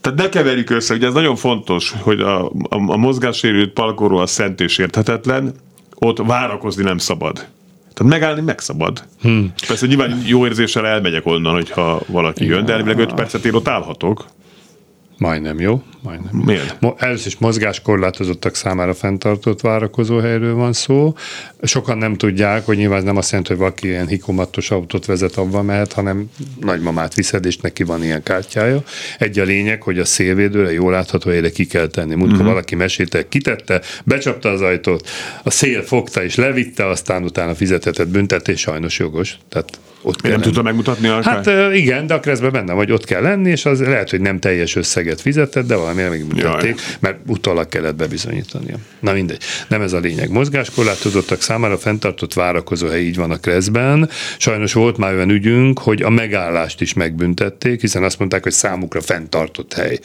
[0.01, 4.25] Tehát ne keverjük össze, ugye ez nagyon fontos, hogy a, a, a mozgássérült parkoló a
[4.25, 5.53] szent és érthetetlen,
[5.95, 7.47] ott várakozni nem szabad.
[7.95, 9.03] Tehát megállni megszabad.
[9.21, 9.53] Hmm.
[9.67, 13.67] Persze nyilván jó érzéssel elmegyek onnan, hogyha valaki jön, de elvileg 5 percet én ott
[13.67, 14.25] állhatok.
[15.17, 15.81] Majdnem jó.
[16.01, 16.41] Majdnem.
[16.45, 16.77] Miért?
[16.97, 21.13] Először is mozgáskorlátozottak számára fenntartott várakozóhelyről van szó.
[21.61, 25.65] Sokan nem tudják, hogy nyilván nem azt jelenti, hogy valaki ilyen hikomatos autót vezet, abban
[25.65, 28.83] mehet, hanem nagymamát viszed, és neki van ilyen kártyája.
[29.17, 32.15] Egy a lényeg, hogy a szélvédőre jól látható helyre ki kell tenni.
[32.15, 32.47] Múltkor uh-huh.
[32.47, 35.07] valaki mesélte, kitette, becsapta az ajtót,
[35.43, 39.37] a szél fogta és levitte, aztán utána fizethetett büntetés, sajnos jogos.
[39.49, 43.05] Tehát ott kell nem tudta megmutatni a Hát igen, de a keresztben benne vagy, ott
[43.05, 47.67] kell lenni, és az lehet, hogy nem teljes összeget fizetett, de valamire megmutatték, mert utólag
[47.67, 48.75] kellett bebizonyítania.
[48.99, 50.29] Na mindegy, nem ez a lényeg.
[50.29, 54.09] Mozgáskorlátozottak számára fenntartott várakozóhely így van a kreszben.
[54.37, 59.01] Sajnos volt már olyan ügyünk, hogy a megállást is megbüntették, hiszen azt mondták, hogy számukra
[59.01, 59.99] fenntartott hely.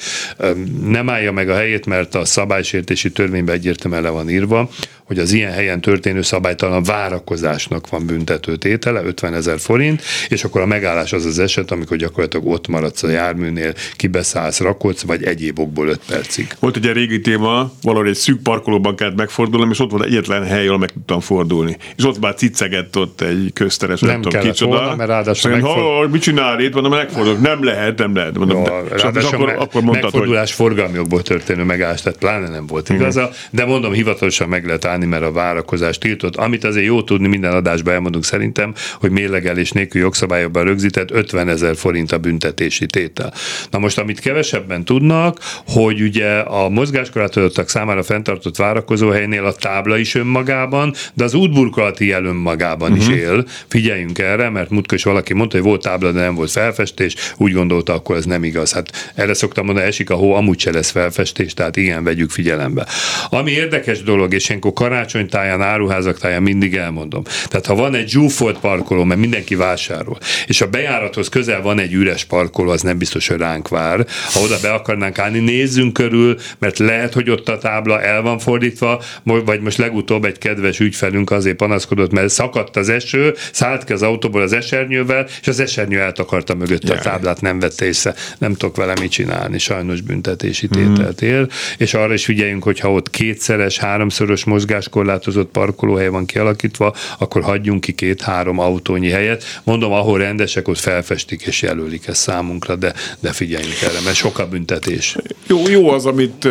[0.84, 4.70] Nem állja meg a helyét, mert a szabálysértési törvényben egyértelműen le van írva,
[5.10, 9.89] hogy az ilyen helyen történő szabálytalan várakozásnak van büntető tétele, 50 ezer forint,
[10.28, 15.02] és akkor a megállás az az eset, amikor gyakorlatilag ott maradsz a járműnél, kibeszállsz, rakodsz,
[15.02, 16.46] vagy egyéb okból 5 percig.
[16.58, 20.66] Volt egy régi téma, valahogy egy szűk parkolóban kellett megfordulnom, és ott volt egyetlen hely,
[20.66, 21.76] ahol meg tudtam fordulni.
[21.96, 24.76] És ott már cicegett ott egy közteres, nem, nem tudom kicsoda.
[24.76, 26.08] Volna, mert ráadásul megfordul...
[26.08, 26.72] mit csinál itt?
[26.72, 27.40] Mondom, megfordulok.
[27.40, 28.38] Nem lehet, nem lehet.
[28.38, 30.66] Mondom, Jó, de, és akkor, me- akkor mondtad, megfordulás hogy...
[30.66, 35.06] forgalmi okból történő megállás, tehát pláne nem volt igaza, de mondom, hivatalosan meg lehet állni,
[35.06, 36.36] mert a várakozás tiltott.
[36.36, 41.76] Amit azért jó tudni, minden adásban elmondunk szerintem, hogy mérlegelés nélkül jogszabályokban rögzített 50 ezer
[41.76, 43.32] forint a büntetési tétel.
[43.70, 50.14] Na most, amit kevesebben tudnak, hogy ugye a mozgáskorlátozottak számára fenntartott várakozóhelynél a tábla is
[50.14, 53.06] önmagában, de az útburkolati jel önmagában uh-huh.
[53.06, 53.18] is mhm.
[53.18, 53.44] él.
[53.68, 57.52] Figyeljünk erre, mert múltkor is valaki mondta, hogy volt tábla, de nem volt felfestés, úgy
[57.52, 58.72] gondolta, akkor ez nem igaz.
[58.72, 62.86] Hát erre szoktam mondani, esik a hó, amúgy se lesz felfestés, tehát igen, vegyük figyelembe.
[63.30, 67.22] Ami érdekes dolog, és ilyenkor karácsonytáján, áruházak táján mindig elmondom.
[67.48, 71.92] Tehát ha van egy zsúfolt parkoló, mert mindenki vásárol, és a bejárathoz közel van egy
[71.92, 74.06] üres parkoló, az nem biztos, hogy ránk vár.
[74.32, 78.38] Ha oda be akarnánk állni, nézzünk körül, mert lehet, hogy ott a tábla el van
[78.38, 83.92] fordítva, vagy most legutóbb egy kedves ügyfelünk azért panaszkodott, mert szakadt az eső, szállt ki
[83.92, 88.14] az autóból az esernyővel, és az esernyő eltakarta mögött a táblát, nem vette észre.
[88.38, 91.48] Nem tudok vele mit csinálni, sajnos büntetési tételt él.
[91.78, 97.80] És arra is figyeljünk, hogy ha ott kétszeres, háromszoros mozgáskorlátozott parkolóhely van kialakítva, akkor hagyjunk
[97.80, 99.44] ki két-három autónyi helyet.
[99.64, 104.38] Mondom, ahol rendesek, ott felfestik és jelölik ezt számunkra, de, de figyeljünk erre, mert sok
[104.38, 105.16] a büntetés.
[105.46, 106.48] Jó, jó az, amit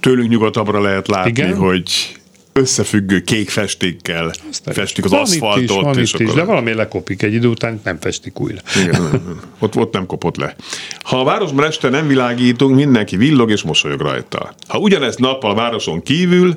[0.00, 1.56] tőlünk nyugatabbra lehet látni, Igen?
[1.56, 2.18] hogy
[2.52, 5.62] összefüggő kék festékkel Aztán festik az van aszfaltot.
[5.62, 8.60] Itt is, van és itt is, de valami lekopik egy idő után, nem festik újra.
[8.82, 9.22] Igen,
[9.58, 10.54] ott, ott nem kopott le.
[11.02, 14.54] Ha a városban este nem világítunk, mindenki villog és mosolyog rajta.
[14.68, 16.54] Ha ugyanezt nappal a városon kívül,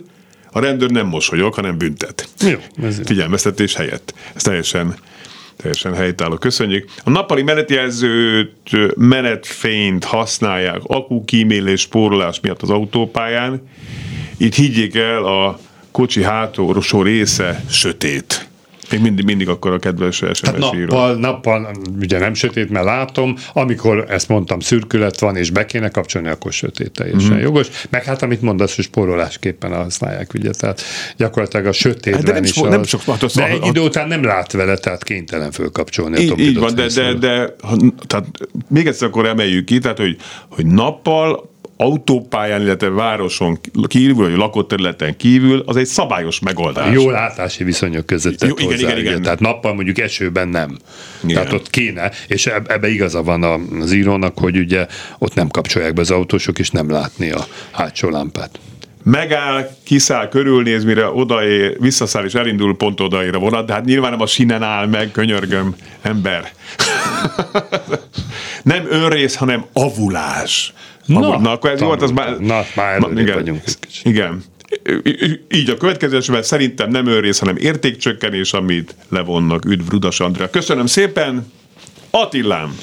[0.53, 2.27] a rendőr nem mosolyog, hanem büntet.
[2.39, 4.13] Jó, ez Figyelmeztetés helyett.
[4.33, 4.95] Ez teljesen
[5.57, 6.35] teljesen helytálló.
[6.35, 6.89] Köszönjük.
[7.03, 13.61] A nappali menetjelzőt, menetfényt használják akukímélés, spórolás miatt az autópályán.
[14.37, 15.59] Itt higgyék el, a
[15.91, 18.42] kocsi hátulsó része sötét.
[18.93, 23.35] Még mindig, mindig akkor a kedves SMS Tehát nappal, nappal, ugye nem sötét, mert látom,
[23.53, 27.39] amikor ezt mondtam, szürkület van, és be kéne kapcsolni, akkor sötét teljesen mm.
[27.39, 27.67] jogos.
[27.89, 30.81] Meg hát, amit mondasz, hogy spórolásképpen használják, ugye, tehát
[31.17, 32.57] gyakorlatilag a sötétben hát de nem is.
[32.57, 36.21] Az, nem csak, hát az, de egy idő után nem lát vele, tehát kénytelen fölkapcsolni.
[36.21, 37.77] Így, így van, de, de, de, ha,
[38.07, 38.25] tehát
[38.69, 40.17] még egyszer akkor emeljük ki, tehát hogy,
[40.49, 41.51] hogy nappal
[41.83, 46.93] autópályán, illetve városon kívül, vagy lakott területen kívül, az egy szabályos megoldás.
[46.93, 49.21] Jó látási viszonyok között Jó, igen, hozzá, igen, igen.
[49.21, 50.77] Tehát nappal mondjuk esőben nem.
[51.23, 51.35] Igen.
[51.35, 53.43] Tehát ott kéne, és ebbe igaza van
[53.81, 54.87] az írónak, hogy ugye
[55.19, 58.59] ott nem kapcsolják be az autósok, és nem látni a hátsó lámpát
[59.03, 64.11] megáll, kiszáll, körülnéz, mire odaér, visszaszáll és elindul pont odaér a vonat, de hát nyilván
[64.11, 66.51] nem a sinen áll meg, könyörgöm, ember.
[68.63, 70.73] nem önrész, hanem avulás.
[71.05, 72.37] Na, na akkor ez volt, az már...
[72.37, 73.61] Na, már ma, igen, vagyunk
[74.03, 74.43] Igen.
[75.49, 79.65] Így a következő esetben szerintem nem önrész, hanem értékcsökkenés, amit levonnak.
[79.65, 80.49] Üdv Rudas Andrea.
[80.49, 81.51] Köszönöm szépen.
[82.09, 82.77] Attilám.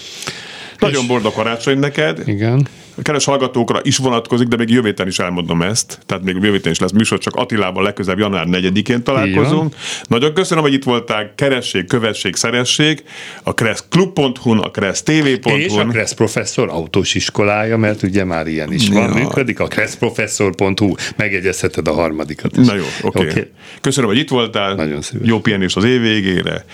[0.78, 2.22] Nagyon boldog karácsony neked.
[2.28, 2.66] Igen
[3.00, 5.98] a keres hallgatókra is vonatkozik, de még jövő is elmondom ezt.
[6.06, 9.74] Tehát még jövő is lesz műsor, csak Attilával legközelebb január 4-én találkozunk.
[10.08, 11.32] Nagyon köszönöm, hogy itt voltál.
[11.34, 13.02] Keressék, kövessék, szeressék.
[13.42, 15.60] A kresszklub.hu-n, a kressztv.hu-n.
[15.60, 19.14] És a Kressz Professzor autós iskolája, mert ugye már ilyen is van, ja.
[19.14, 19.60] működik.
[19.60, 20.94] A kresszprofesszor.hu.
[21.16, 22.66] Megjegyezheted a harmadikat is.
[22.66, 23.18] Na jó, oké.
[23.18, 23.30] Okay.
[23.30, 23.50] Okay.
[23.80, 24.74] Köszönöm, hogy itt voltál.
[24.74, 25.28] Nagyon szívesen.
[25.28, 26.64] Jó pihenést az év végére.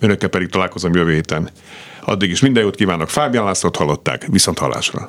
[0.00, 1.50] Önökkel pedig találkozom jövő héten.
[2.04, 3.08] Addig is minden jót kívánok.
[3.08, 4.26] Fábián Lászlót hallották.
[4.30, 5.08] Viszont hallásra.